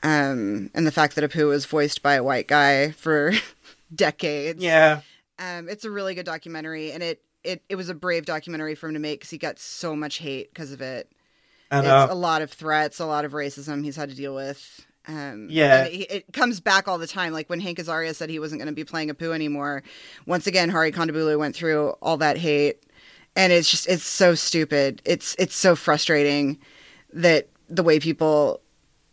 um, 0.04 0.70
and 0.74 0.86
the 0.88 0.92
fact 0.92 1.16
that 1.16 1.30
Apu 1.30 1.48
was 1.48 1.66
voiced 1.66 2.02
by 2.02 2.14
a 2.16 2.24
white 2.24 2.48
guy 2.48 2.92
for 2.92 3.34
decades. 3.96 4.64
yeah, 4.64 5.02
Um, 5.40 5.68
it's 5.68 5.86
a 5.86 5.92
really 5.92 6.14
good 6.16 6.26
documentary, 6.26 6.92
and 6.92 7.02
it 7.02 7.22
it 7.44 7.64
it 7.68 7.76
was 7.76 7.90
a 7.90 7.96
brave 7.96 8.26
documentary 8.26 8.76
for 8.76 8.88
him 8.88 8.94
to 8.94 9.00
make 9.00 9.20
because 9.22 9.32
he 9.32 9.38
got 9.40 9.58
so 9.58 9.96
much 9.96 10.18
hate 10.20 10.54
because 10.54 10.72
of 10.72 10.82
it 10.82 11.10
I 11.72 11.80
it's 11.80 11.86
know. 11.88 12.08
a 12.12 12.14
lot 12.16 12.42
of 12.42 12.52
threats, 12.52 13.00
a 13.00 13.06
lot 13.06 13.26
of 13.26 13.32
racism 13.32 13.84
he's 13.84 13.96
had 13.96 14.10
to 14.10 14.16
deal 14.16 14.36
with. 14.36 14.86
Um, 15.08 15.48
Yeah. 15.50 15.86
it, 15.86 16.12
it 16.12 16.34
comes 16.34 16.60
back 16.60 16.88
all 16.88 16.98
the 17.00 17.08
time. 17.08 17.34
Like 17.34 17.50
when 17.50 17.60
Hank 17.60 17.80
Azaria 17.80 18.14
said 18.14 18.30
he 18.30 18.40
wasn't 18.40 18.60
going 18.60 18.68
to 18.68 18.76
be 18.76 18.84
playing 18.84 19.10
Apu 19.10 19.34
anymore. 19.34 19.82
Once 20.28 20.46
again, 20.48 20.70
Hari 20.70 20.92
Kondabolu 20.92 21.40
went 21.40 21.56
through 21.56 21.90
all 22.02 22.18
that 22.18 22.38
hate, 22.38 22.84
and 23.36 23.52
it's 23.52 23.70
just 23.72 23.88
it's 23.88 24.04
so 24.04 24.36
stupid. 24.36 25.02
It's 25.06 25.36
it's 25.40 25.56
so 25.56 25.76
frustrating 25.76 26.60
that 27.14 27.48
the 27.70 27.84
way 27.84 28.00
people 28.00 28.62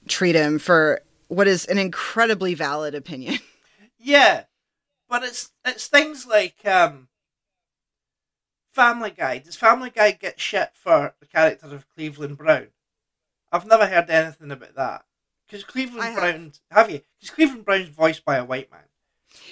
treat 0.08 0.34
him 0.34 0.58
for 0.58 1.00
what 1.28 1.46
is 1.46 1.64
an 1.66 1.78
incredibly 1.78 2.54
valid 2.54 2.94
opinion. 2.94 3.38
Yeah, 4.00 4.44
but 5.08 5.24
it's 5.24 5.50
it's 5.64 5.88
things 5.88 6.24
like 6.24 6.54
um, 6.64 7.08
Family 8.78 9.10
Guy. 9.10 9.38
Does 9.38 9.56
Family 9.56 9.90
Guy 9.90 10.12
get 10.12 10.38
shit 10.38 10.70
for 10.72 11.14
the 11.18 11.26
character 11.26 11.66
of 11.66 11.88
Cleveland 11.94 12.38
Brown? 12.38 12.68
I've 13.50 13.66
never 13.66 13.86
heard 13.86 14.08
anything 14.08 14.52
about 14.52 14.76
that. 14.76 15.04
Because 15.46 15.64
Cleveland 15.64 16.14
Brown, 16.14 16.52
have 16.70 16.88
you? 16.90 17.00
Because 17.18 17.34
Cleveland 17.34 17.64
Brown's 17.64 17.88
voiced 17.88 18.24
by 18.24 18.36
a 18.36 18.44
white 18.44 18.70
man. 18.70 18.82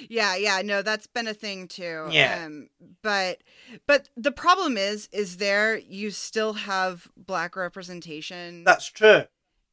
Yeah, 0.08 0.36
yeah, 0.36 0.62
no, 0.62 0.80
that's 0.80 1.08
been 1.08 1.26
a 1.26 1.34
thing 1.34 1.66
too. 1.66 2.06
Yeah. 2.10 2.44
Um, 2.46 2.68
but 3.02 3.38
but 3.86 4.08
the 4.16 4.32
problem 4.32 4.76
is 4.76 5.08
is 5.12 5.38
there 5.38 5.76
you 5.76 6.10
still 6.10 6.52
have 6.54 7.08
black 7.16 7.56
representation 7.56 8.64
That's 8.64 8.86
true. 8.86 9.24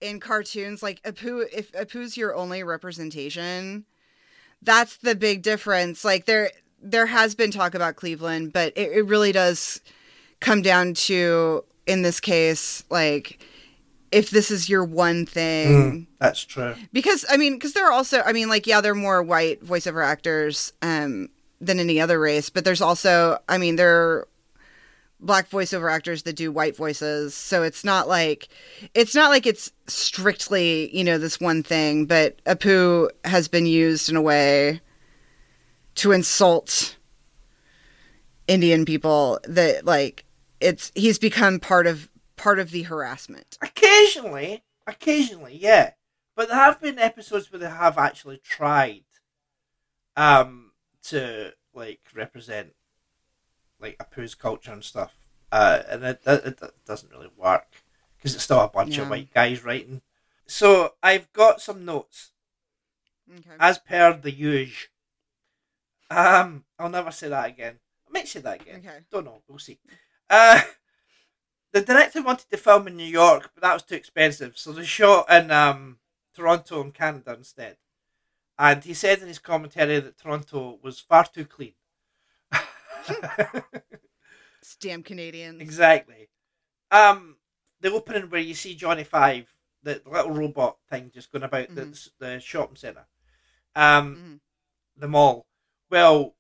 in 0.02 0.20
cartoons 0.20 0.82
like 0.82 1.02
Apu 1.04 1.46
if 1.54 1.72
Apu's 1.74 2.18
your 2.18 2.36
only 2.36 2.63
representation, 2.63 3.86
that's 4.62 4.98
the 4.98 5.16
big 5.16 5.42
difference. 5.42 6.04
Like 6.04 6.26
there 6.26 6.52
there 6.84 7.06
has 7.06 7.34
been 7.34 7.50
talk 7.50 7.74
about 7.74 7.96
Cleveland, 7.96 8.54
but 8.54 8.74
it, 8.76 8.91
it 8.91 9.06
really 9.06 9.32
does 9.32 9.82
come 10.39 10.62
down 10.62 10.93
to 10.93 11.63
in 11.88 12.02
this 12.02 12.19
case 12.19 12.84
like 12.89 13.41
if 14.12 14.30
this 14.30 14.52
is 14.52 14.69
your 14.69 14.84
one 14.84 15.26
thing 15.26 15.67
Mm, 15.67 16.08
that's 16.19 16.43
true. 16.43 16.76
because 16.91 17.26
I 17.30 17.38
mean, 17.38 17.54
because 17.54 17.74
there 17.74 17.88
are 17.88 17.91
also, 17.91 18.22
I 18.22 18.32
mean, 18.32 18.48
like, 18.48 18.67
yeah, 18.67 18.80
there 18.80 18.91
are 18.91 18.96
more 18.96 19.24
white 19.24 19.63
voiceover 19.65 20.06
actors 20.06 20.72
um, 20.82 21.30
than 21.60 21.80
any 21.80 22.00
other 22.00 22.19
race, 22.19 22.50
but 22.50 22.63
there's 22.63 22.82
also, 22.82 23.39
I 23.50 23.58
mean, 23.58 23.76
there 23.76 23.96
are 23.96 24.28
black 25.19 25.50
voiceover 25.50 25.91
actors 25.91 26.24
that 26.24 26.36
do 26.36 26.52
white 26.52 26.76
voices, 26.76 27.34
so 27.34 27.63
it's 27.63 27.84
not 27.84 28.08
like, 28.08 28.50
it's 28.93 29.15
not 29.15 29.30
like 29.30 29.48
it's 29.48 29.72
strictly, 29.88 30.96
you 30.96 31.04
know, 31.04 31.17
this 31.17 31.39
one 31.39 31.63
thing. 31.63 32.06
But 32.06 32.43
Apu 32.43 33.10
has 33.26 33.48
been 33.48 33.65
used 33.65 34.10
in 34.10 34.15
a 34.15 34.22
way 34.22 34.82
to 35.95 36.12
insult 36.12 36.97
Indian 38.47 38.86
people 38.86 39.39
that, 39.45 39.86
like, 39.86 40.25
it's 40.60 40.91
he's 40.95 41.19
become 41.19 41.60
part 41.60 41.88
of 41.88 42.10
part 42.36 42.60
of 42.60 42.71
the 42.71 42.84
harassment. 42.84 43.58
Occasionally, 43.62 44.63
occasionally, 44.88 45.58
yeah. 45.58 45.91
But 46.36 46.47
there 46.49 46.58
have 46.58 46.82
been 46.82 46.97
episodes 46.99 47.51
where 47.51 47.60
they 47.60 47.69
have 47.69 47.97
actually 47.97 48.38
tried 48.38 49.03
um 50.15 50.71
to 51.03 51.53
like 51.73 51.99
represent 52.13 52.73
like 53.79 53.97
a 53.99 54.06
Apu's 54.06 54.36
culture 54.36 54.71
and 54.71 54.84
stuff. 54.84 55.13
Uh, 55.51 55.84
and 55.89 56.03
it, 56.03 56.21
it, 56.25 56.45
it 56.62 56.73
doesn't 56.86 57.12
really 57.12 57.29
work 57.38 57.67
because 58.17 58.34
it's 58.34 58.43
still 58.43 58.62
a 58.62 58.67
bunch 58.69 58.95
Yeah. 58.97 59.03
of 59.03 59.10
white 59.10 59.32
guys 59.34 59.63
writing. 59.63 60.01
So 60.47 60.93
I've 61.03 61.32
got 61.34 61.62
some 61.62 61.86
notes 61.86 62.32
Okay. 63.29 63.56
as 63.60 63.77
per 63.79 64.13
the 64.17 64.32
usual. 64.32 64.89
Um, 66.15 66.65
I'll 66.80 66.89
never 66.89 67.12
say 67.12 67.30
that 67.30 67.47
again. 67.49 67.80
I 68.08 68.12
might 68.12 68.28
say 68.28 68.39
that 68.41 68.62
again. 68.62 68.80
Okay. 68.86 68.99
Don't 69.12 69.26
know. 69.26 69.41
We'll 69.47 69.60
see. 69.60 69.80
Uh, 70.30 70.62
the 71.71 71.82
director 71.82 72.21
wanted 72.21 72.49
to 72.52 72.58
film 72.58 72.88
in 72.88 72.95
New 72.97 73.04
York, 73.06 73.52
but 73.56 73.62
that 73.63 73.73
was 73.73 73.84
too 73.84 73.95
expensive, 73.95 74.58
so 74.58 74.71
they 74.71 74.84
shot 74.86 75.32
in 75.32 75.49
um, 75.52 75.97
Toronto 76.36 76.82
and 76.82 76.93
Canada 76.93 77.34
instead. 77.38 77.78
And 78.60 78.84
he 78.84 78.93
said 78.93 79.19
in 79.21 79.28
his 79.28 79.39
commentary 79.39 79.99
that 79.99 80.17
Toronto 80.19 80.78
was 80.84 80.99
far 80.99 81.26
too 81.26 81.45
clean. 81.45 81.73
It's 84.62 84.78
damn 84.78 85.04
Canadians. 85.04 85.62
exactly. 85.62 86.30
Um, 86.89 87.36
the 87.82 87.91
opening 87.91 88.30
where 88.30 88.39
you 88.39 88.54
see 88.54 88.76
Johnny 88.76 89.04
Five, 89.04 89.54
the 89.84 90.02
little 90.06 90.32
robot 90.32 90.78
thing 90.89 91.12
just 91.13 91.32
going 91.34 91.43
about 91.43 91.76
the, 91.76 92.10
the 92.19 92.39
shopping 92.39 92.78
centre, 92.78 93.06
um, 93.76 94.15
Mhm. 94.15 94.39
the 95.02 95.08
mall. 95.10 95.45
Well, 95.93 96.34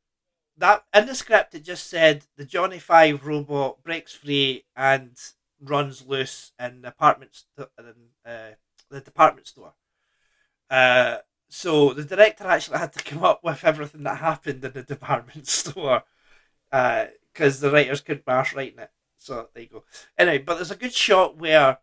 that 0.57 0.83
in 0.95 1.05
the 1.05 1.13
script 1.13 1.53
it 1.53 1.63
just 1.63 1.87
said 1.87 2.25
the 2.37 2.43
Johnny 2.43 2.79
Five 2.79 3.23
robot 3.23 3.83
breaks 3.83 4.11
free 4.11 4.65
and 4.75 5.15
runs 5.61 6.07
loose 6.07 6.53
in 6.59 6.81
the 6.81 6.87
apartment 6.87 7.35
st- 7.35 7.69
in, 7.77 8.31
uh, 8.31 8.53
the 8.89 8.99
department 8.99 9.45
store. 9.45 9.75
Uh, 10.71 11.17
so 11.49 11.93
the 11.93 12.03
director 12.03 12.47
actually 12.47 12.79
had 12.79 12.93
to 12.93 13.03
come 13.03 13.23
up 13.23 13.43
with 13.43 13.63
everything 13.63 14.01
that 14.01 14.17
happened 14.17 14.65
in 14.65 14.73
the 14.73 14.81
department 14.81 15.45
store 15.61 16.01
because 16.71 17.59
the 17.59 17.69
writers 17.69 18.01
couldn't 18.01 18.25
marsh 18.25 18.55
writing 18.55 18.79
it. 18.79 18.89
So 19.19 19.49
there 19.53 19.61
you 19.61 19.69
go. 19.69 19.83
Anyway, 20.17 20.39
but 20.39 20.55
there's 20.55 20.71
a 20.71 20.75
good 20.75 20.95
shot 20.95 21.37
where 21.37 21.77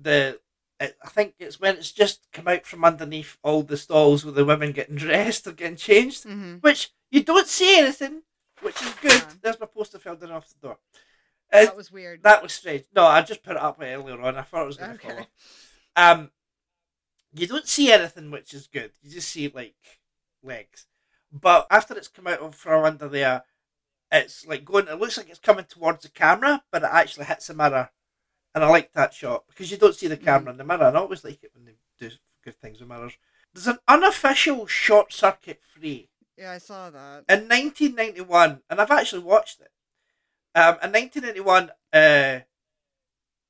the 0.00 0.38
it, 0.78 0.96
I 1.04 1.08
think 1.08 1.34
it's 1.40 1.58
when 1.60 1.76
it's 1.76 1.90
just 1.90 2.28
come 2.32 2.46
out 2.46 2.66
from 2.66 2.84
underneath 2.84 3.36
all 3.42 3.64
the 3.64 3.76
stalls 3.76 4.24
with 4.24 4.36
the 4.36 4.44
women 4.44 4.70
getting 4.70 4.94
dressed 5.06 5.48
or 5.48 5.52
getting 5.52 5.76
changed, 5.76 6.22
hmm 6.22 6.54
which 6.60 6.90
you 7.10 7.22
don't 7.22 7.46
see 7.48 7.78
anything, 7.78 8.22
which 8.62 8.80
is 8.82 8.94
good. 9.00 9.12
Yeah. 9.12 9.32
There's 9.42 9.60
my 9.60 9.66
poster 9.66 9.98
fell 9.98 10.16
down 10.16 10.32
off 10.32 10.48
the 10.48 10.66
door. 10.68 10.78
Uh, 11.52 11.64
That 11.64 11.76
was 11.76 11.90
weird. 11.90 12.22
that 12.22 12.42
was 12.42 12.52
strange. 12.52 12.84
No, 12.94 13.04
I 13.04 13.22
just 13.22 13.42
put 13.42 13.56
it 13.56 13.62
up 13.62 13.78
earlier 13.80 14.20
on. 14.20 14.36
I 14.36 14.42
thought 14.42 14.62
it 14.62 14.66
was 14.66 14.76
going 14.76 14.90
to 14.90 14.94
Okay. 14.96 15.08
fall 15.08 15.18
off. 15.20 15.28
Um, 15.96 16.30
you 17.32 17.46
don't 17.46 17.66
see 17.66 17.92
anything, 17.92 18.30
which 18.30 18.54
is 18.54 18.66
good. 18.66 18.92
You 19.02 19.10
just 19.10 19.28
see 19.28 19.48
like 19.54 19.74
legs. 20.42 20.86
But 21.32 21.66
after 21.70 21.96
it's 21.96 22.08
come 22.08 22.26
out 22.26 22.40
of 22.40 22.54
from 22.54 22.84
under 22.84 23.08
there, 23.08 23.44
it's 24.12 24.46
like 24.46 24.64
going. 24.64 24.88
It 24.88 24.98
looks 24.98 25.16
like 25.16 25.28
it's 25.28 25.38
coming 25.38 25.64
towards 25.64 26.02
the 26.02 26.08
camera, 26.08 26.62
but 26.72 26.82
it 26.82 26.90
actually 26.92 27.26
hits 27.26 27.46
the 27.46 27.54
mirror. 27.54 27.90
And 28.54 28.64
I 28.64 28.68
like 28.68 28.92
that 28.94 29.14
shot 29.14 29.44
because 29.48 29.70
you 29.70 29.76
don't 29.76 29.94
see 29.94 30.08
the 30.08 30.16
camera 30.16 30.50
in 30.50 30.56
the 30.58 30.64
mirror. 30.64 30.88
And 30.88 30.96
I 30.96 31.00
always 31.00 31.22
like 31.24 31.42
it 31.44 31.52
when 31.54 31.64
they 31.66 31.74
do 32.00 32.10
good 32.44 32.56
things 32.56 32.80
with 32.80 32.88
mirrors. 32.88 33.12
There's 33.54 33.68
an 33.68 33.78
unofficial 33.86 34.66
short 34.66 35.12
circuit 35.12 35.60
free 35.62 36.09
Yeah, 36.40 36.52
I 36.52 36.58
saw 36.58 36.88
that. 36.88 37.24
in 37.28 37.48
1991, 37.48 38.62
and 38.70 38.80
I've 38.80 38.90
actually 38.90 39.22
watched 39.22 39.60
it. 39.60 39.70
Um, 40.54 40.76
in 40.82 40.90
1991, 40.90 41.64
uh, 41.92 42.40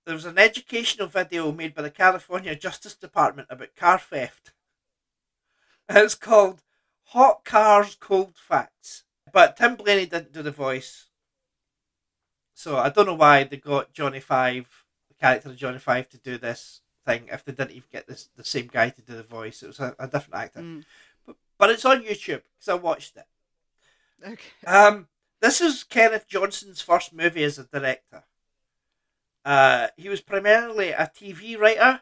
there 0.05 0.15
was 0.15 0.25
an 0.25 0.39
educational 0.39 1.07
video 1.07 1.53
made 1.53 1.73
by 1.73 1.83
the 1.83 1.91
California 1.93 2.57
Justice 2.57 2.97
Department 2.97 3.47
about 3.49 3.77
car 3.77 4.01
theft. 4.01 4.51
And 5.89 5.99
it's 6.05 6.17
called 6.17 6.63
Hot 7.05 7.45
Cars, 7.45 7.95
Cold 7.95 8.35
Facts. 8.35 9.05
But 9.33 9.57
Tim 9.57 9.77
Blaney 9.77 10.07
didn't 10.07 10.33
do 10.33 10.43
the 10.43 10.51
voice. 10.51 11.07
So 12.55 12.77
I 12.77 12.89
don't 12.89 13.07
know 13.07 13.15
why 13.15 13.45
they 13.45 13.57
got 13.57 13.93
Johnny 13.93 14.19
Five, 14.19 14.67
the 15.09 15.15
character 15.15 15.51
of 15.51 15.57
Johnny 15.57 15.79
Five, 15.79 16.09
to 16.09 16.19
do 16.19 16.39
this 16.39 16.81
thing 17.07 17.29
if 17.33 17.45
they 17.45 17.53
didn't 17.53 17.71
even 17.71 17.89
get 17.93 18.07
this 18.07 18.29
the 18.37 18.45
same 18.45 18.67
guy 18.67 18.91
to 18.91 19.01
do 19.03 19.15
the 19.15 19.23
voice. 19.23 19.63
It 19.63 19.69
was 19.69 19.81
a, 19.81 19.95
a 19.99 20.09
different 20.09 20.43
actor. 20.43 20.61
Mm. 20.61 20.85
But, 21.61 21.69
it's 21.71 21.85
on 21.85 22.03
YouTube 22.05 22.43
because 22.57 22.69
I 22.69 22.75
watched 22.75 23.17
it. 23.19 23.27
Okay. 24.27 24.67
Um, 24.67 25.09
this 25.43 25.61
is 25.61 25.85
Kenneth 25.85 26.27
Johnson's 26.27 26.81
first 26.81 27.13
movie 27.13 27.45
as 27.45 27.59
a 27.59 27.65
director. 27.65 28.25
Uh, 29.45 29.89
he 29.99 30.09
was 30.09 30.23
primarily 30.23 30.91
a 30.91 31.11
TV 31.15 31.59
writer. 31.59 32.01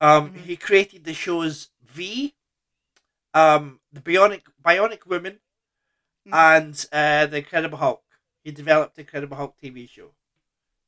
Um, 0.00 0.32
Mhm. 0.34 0.40
He 0.44 0.56
created 0.56 1.02
the 1.04 1.12
shows 1.12 1.70
V, 1.82 2.36
um, 3.34 3.80
the 3.92 4.00
Bionic 4.00 4.42
Bionic 4.64 5.06
Woman, 5.06 5.40
Mhm. 6.26 6.32
and 6.32 6.86
uh, 6.92 7.26
the 7.26 7.38
Incredible 7.38 7.78
Hulk. 7.78 8.04
He 8.44 8.52
developed 8.52 8.94
the 8.94 9.02
Incredible 9.02 9.36
Hulk 9.36 9.56
TV 9.58 9.88
show. 9.88 10.14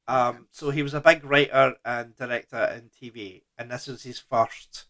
Um, 0.06 0.48
so 0.52 0.70
he 0.70 0.82
was 0.82 0.94
a 0.94 1.00
big 1.00 1.24
writer 1.24 1.76
and 1.84 2.14
director 2.14 2.64
in 2.66 2.90
TV, 2.90 3.44
and 3.58 3.70
this 3.70 3.88
was 3.88 4.02
his 4.04 4.20
first. 4.20 4.86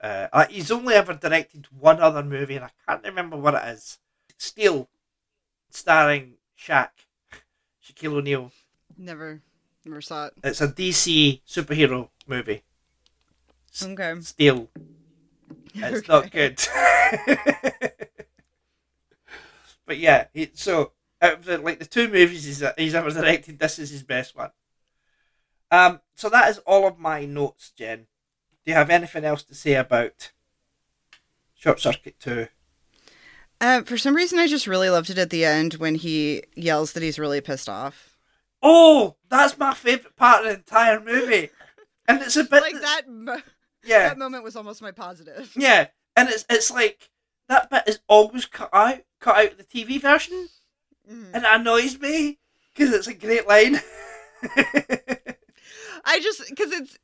Uh, 0.00 0.28
uh, 0.32 0.46
he's 0.48 0.70
only 0.70 0.94
ever 0.94 1.14
directed 1.14 1.66
one 1.78 2.00
other 2.00 2.22
movie, 2.22 2.56
and 2.56 2.64
I 2.66 2.70
can't 2.86 3.04
remember 3.04 3.36
what 3.36 3.54
it 3.54 3.62
is. 3.68 3.98
Steel, 4.36 4.88
starring 5.70 6.34
Shaq, 6.58 6.90
Shaquille 7.84 8.14
O'Neal. 8.18 8.52
Never, 8.98 9.42
never 9.84 10.00
saw 10.00 10.26
it. 10.26 10.34
It's 10.44 10.60
a 10.60 10.68
DC 10.68 11.40
superhero 11.48 12.10
movie. 12.26 12.62
Okay. 13.82 14.14
Steel. 14.20 14.68
It's 15.74 16.08
not 16.08 16.30
good. 16.30 16.58
but 19.86 19.98
yeah, 19.98 20.26
he, 20.32 20.50
so 20.54 20.92
out 21.20 21.34
of 21.34 21.44
the, 21.44 21.58
like 21.58 21.78
the 21.78 21.86
two 21.86 22.08
movies 22.08 22.44
he's, 22.44 22.62
he's 22.78 22.94
ever 22.94 23.10
directed, 23.10 23.58
this 23.58 23.78
is 23.78 23.90
his 23.90 24.02
best 24.02 24.36
one. 24.36 24.50
Um, 25.70 26.00
so 26.14 26.28
that 26.30 26.48
is 26.48 26.58
all 26.58 26.86
of 26.86 26.98
my 26.98 27.24
notes, 27.24 27.72
Jen. 27.76 28.06
Do 28.66 28.72
you 28.72 28.76
have 28.78 28.90
anything 28.90 29.24
else 29.24 29.44
to 29.44 29.54
say 29.54 29.74
about 29.74 30.32
Short 31.54 31.78
Circuit 31.80 32.16
Two? 32.18 32.48
Uh, 33.60 33.82
for 33.82 33.96
some 33.96 34.16
reason, 34.16 34.38
I 34.40 34.48
just 34.48 34.66
really 34.66 34.90
loved 34.90 35.08
it 35.08 35.18
at 35.18 35.30
the 35.30 35.44
end 35.44 35.74
when 35.74 35.94
he 35.94 36.42
yells 36.56 36.92
that 36.92 37.02
he's 37.02 37.18
really 37.18 37.40
pissed 37.40 37.68
off. 37.68 38.18
Oh, 38.60 39.14
that's 39.28 39.56
my 39.56 39.72
favorite 39.72 40.16
part 40.16 40.40
of 40.44 40.50
the 40.50 40.56
entire 40.58 40.98
movie, 41.00 41.50
and 42.08 42.20
it's 42.20 42.36
a 42.36 42.42
bit 42.44 42.60
Like 42.62 42.80
that. 42.80 43.02
Mo- 43.08 43.40
Yeah, 43.84 44.08
That 44.08 44.18
moment 44.18 44.42
was 44.42 44.56
almost 44.56 44.82
my 44.82 44.90
positive. 44.90 45.52
yeah, 45.56 45.86
and 46.16 46.28
it's 46.28 46.44
it's 46.50 46.70
like 46.72 47.08
that 47.48 47.70
bit 47.70 47.84
is 47.86 48.00
always 48.08 48.46
cut 48.46 48.70
out, 48.72 48.98
cut 49.20 49.36
out 49.36 49.56
the 49.58 49.64
TV 49.64 50.00
version. 50.00 50.48
Mhm. 51.08 51.30
and 51.34 51.44
it 51.44 51.50
annoys 51.52 52.00
me 52.00 52.40
because 52.74 52.92
it's 52.92 53.06
a 53.06 53.14
great 53.14 53.46
line. 53.46 53.76
I 56.04 56.18
just 56.20 56.48
because 56.50 56.72
it's. 56.72 56.98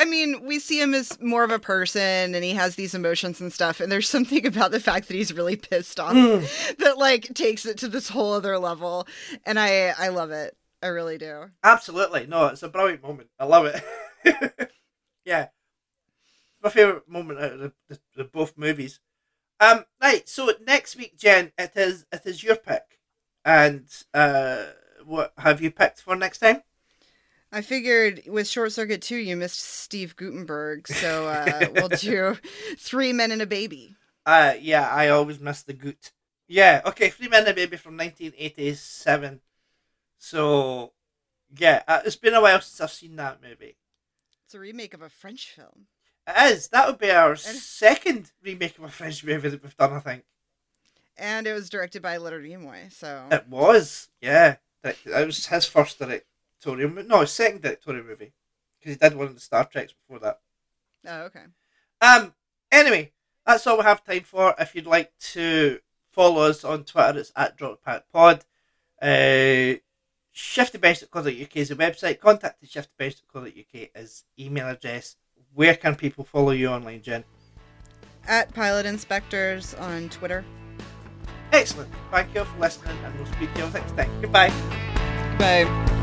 I 0.00 0.06
mean, 0.06 0.46
we 0.46 0.58
see 0.58 0.80
him 0.80 0.94
as 0.94 1.20
more 1.20 1.44
of 1.44 1.50
a 1.50 1.58
person, 1.58 2.34
and 2.34 2.42
he 2.42 2.52
has 2.54 2.74
these 2.74 2.94
emotions 2.94 3.38
and 3.40 3.52
stuff. 3.52 3.80
And 3.80 3.92
there's 3.92 4.08
something 4.16 4.46
about 4.46 4.70
the 4.70 4.80
fact 4.80 5.08
that 5.08 5.14
he's 5.14 5.32
really 5.32 5.56
pissed 5.56 6.00
off 6.00 6.14
Mm. 6.14 6.76
that 6.78 6.96
like 6.98 7.34
takes 7.34 7.66
it 7.66 7.76
to 7.78 7.88
this 7.88 8.08
whole 8.08 8.32
other 8.32 8.58
level, 8.58 9.06
and 9.44 9.58
I 9.60 9.88
I 9.98 10.08
love 10.08 10.30
it. 10.30 10.56
I 10.82 10.86
really 10.86 11.18
do. 11.18 11.50
Absolutely, 11.62 12.26
no, 12.26 12.46
it's 12.46 12.62
a 12.62 12.68
brilliant 12.68 13.02
moment. 13.02 13.28
I 13.38 13.44
love 13.44 13.66
it. 13.66 14.72
yeah, 15.26 15.48
my 16.62 16.70
favorite 16.70 17.06
moment 17.08 17.38
out 17.38 17.52
of 17.52 17.60
the, 17.60 17.72
the, 17.88 17.98
the 18.16 18.24
both 18.24 18.56
movies. 18.56 19.00
Um, 19.60 19.84
right. 20.00 20.26
So 20.26 20.50
next 20.66 20.96
week, 20.96 21.18
Jen, 21.18 21.52
it 21.58 21.72
is 21.76 22.06
it 22.10 22.22
is 22.24 22.42
your 22.42 22.56
pick, 22.56 22.98
and 23.44 23.84
uh, 24.14 24.64
what 25.04 25.34
have 25.36 25.60
you 25.60 25.70
picked 25.70 26.00
for 26.00 26.16
next 26.16 26.38
time? 26.38 26.62
I 27.52 27.62
figured 27.62 28.22
with 28.26 28.48
Short 28.48 28.72
Circuit 28.72 29.02
2, 29.02 29.16
you 29.16 29.36
missed 29.36 29.60
Steve 29.60 30.14
Guttenberg, 30.16 30.86
so 30.86 31.26
uh, 31.26 31.66
we'll 31.74 31.88
do 31.98 32.36
Three 32.78 33.12
Men 33.12 33.32
and 33.32 33.42
a 33.42 33.46
Baby. 33.46 33.96
Uh, 34.24 34.54
yeah, 34.60 34.88
I 34.88 35.08
always 35.08 35.40
miss 35.40 35.62
the 35.62 35.72
goot. 35.72 36.12
Yeah, 36.46 36.80
okay, 36.86 37.10
Three 37.10 37.28
Men 37.28 37.40
and 37.40 37.48
a 37.48 37.54
Baby 37.54 37.76
from 37.76 37.96
1987. 37.96 39.40
So, 40.18 40.92
yeah, 41.56 41.82
uh, 41.88 42.00
it's 42.04 42.16
been 42.16 42.34
a 42.34 42.40
while 42.40 42.60
since 42.60 42.80
I've 42.80 42.92
seen 42.92 43.16
that 43.16 43.42
movie. 43.42 43.76
It's 44.44 44.54
a 44.54 44.60
remake 44.60 44.94
of 44.94 45.02
a 45.02 45.08
French 45.08 45.50
film. 45.50 45.86
It 46.28 46.52
is. 46.52 46.68
That 46.68 46.86
would 46.86 46.98
be 46.98 47.10
our 47.10 47.34
second 47.34 48.30
remake 48.42 48.78
of 48.78 48.84
a 48.84 48.88
French 48.88 49.24
movie 49.24 49.48
that 49.48 49.62
we've 49.62 49.76
done, 49.76 49.92
I 49.92 50.00
think. 50.00 50.24
And 51.16 51.46
it 51.46 51.52
was 51.52 51.68
directed 51.68 52.02
by 52.02 52.16
Leonard 52.16 52.44
Nimoy, 52.44 52.92
so 52.92 53.24
It 53.30 53.48
was, 53.48 54.08
yeah. 54.20 54.56
That, 54.82 54.96
was 55.04 55.46
his 55.46 55.66
first 55.66 55.98
directorial 55.98 56.24
movie. 56.66 57.08
No, 57.08 57.20
his 57.20 57.30
second 57.32 57.62
directorial 57.62 58.04
movie. 58.04 58.32
Because 58.78 58.94
he 58.94 58.98
did 58.98 59.16
one 59.16 59.26
of 59.26 59.34
the 59.34 59.40
Star 59.40 59.64
Treks 59.64 59.92
before 59.92 60.20
that. 60.20 60.40
oh 61.06 61.22
okay. 61.22 61.44
Um. 62.00 62.34
Anyway, 62.72 63.12
that's 63.46 63.66
all 63.66 63.78
we 63.78 63.84
have 63.84 64.04
time 64.04 64.22
for. 64.22 64.54
If 64.58 64.74
you'd 64.74 64.86
like 64.86 65.12
to 65.32 65.80
follow 66.10 66.42
us 66.42 66.64
on 66.64 66.84
Twitter, 66.84 67.18
it's 67.18 67.32
at 67.36 67.58
DropPadPod. 67.58 68.42
Uh, 69.02 69.78
shiftybase.co.uk 70.34 71.56
is 71.56 71.68
the 71.68 71.74
website. 71.76 72.20
Contact 72.20 72.62
at 72.62 72.68
shiftybase.co.uk 72.68 73.88
is 73.94 74.24
email 74.38 74.68
address. 74.68 75.16
Where 75.54 75.74
can 75.74 75.96
people 75.96 76.24
follow 76.24 76.52
you 76.52 76.68
online, 76.68 77.02
Jen? 77.02 77.24
At 78.28 78.54
Pilot 78.54 78.86
Inspectors 78.86 79.74
on 79.74 80.08
Twitter. 80.10 80.44
Excellent. 81.52 81.90
Thank 82.12 82.32
you 82.34 82.40
all 82.40 82.46
for 82.46 82.60
listening, 82.60 82.96
and 83.04 83.14
we'll 83.16 83.26
speak 83.26 83.52
to 83.54 83.64
you 83.66 83.70
next 83.70 83.96
time. 83.96 84.20
Goodbye. 84.20 84.50
Bye. 85.38 85.96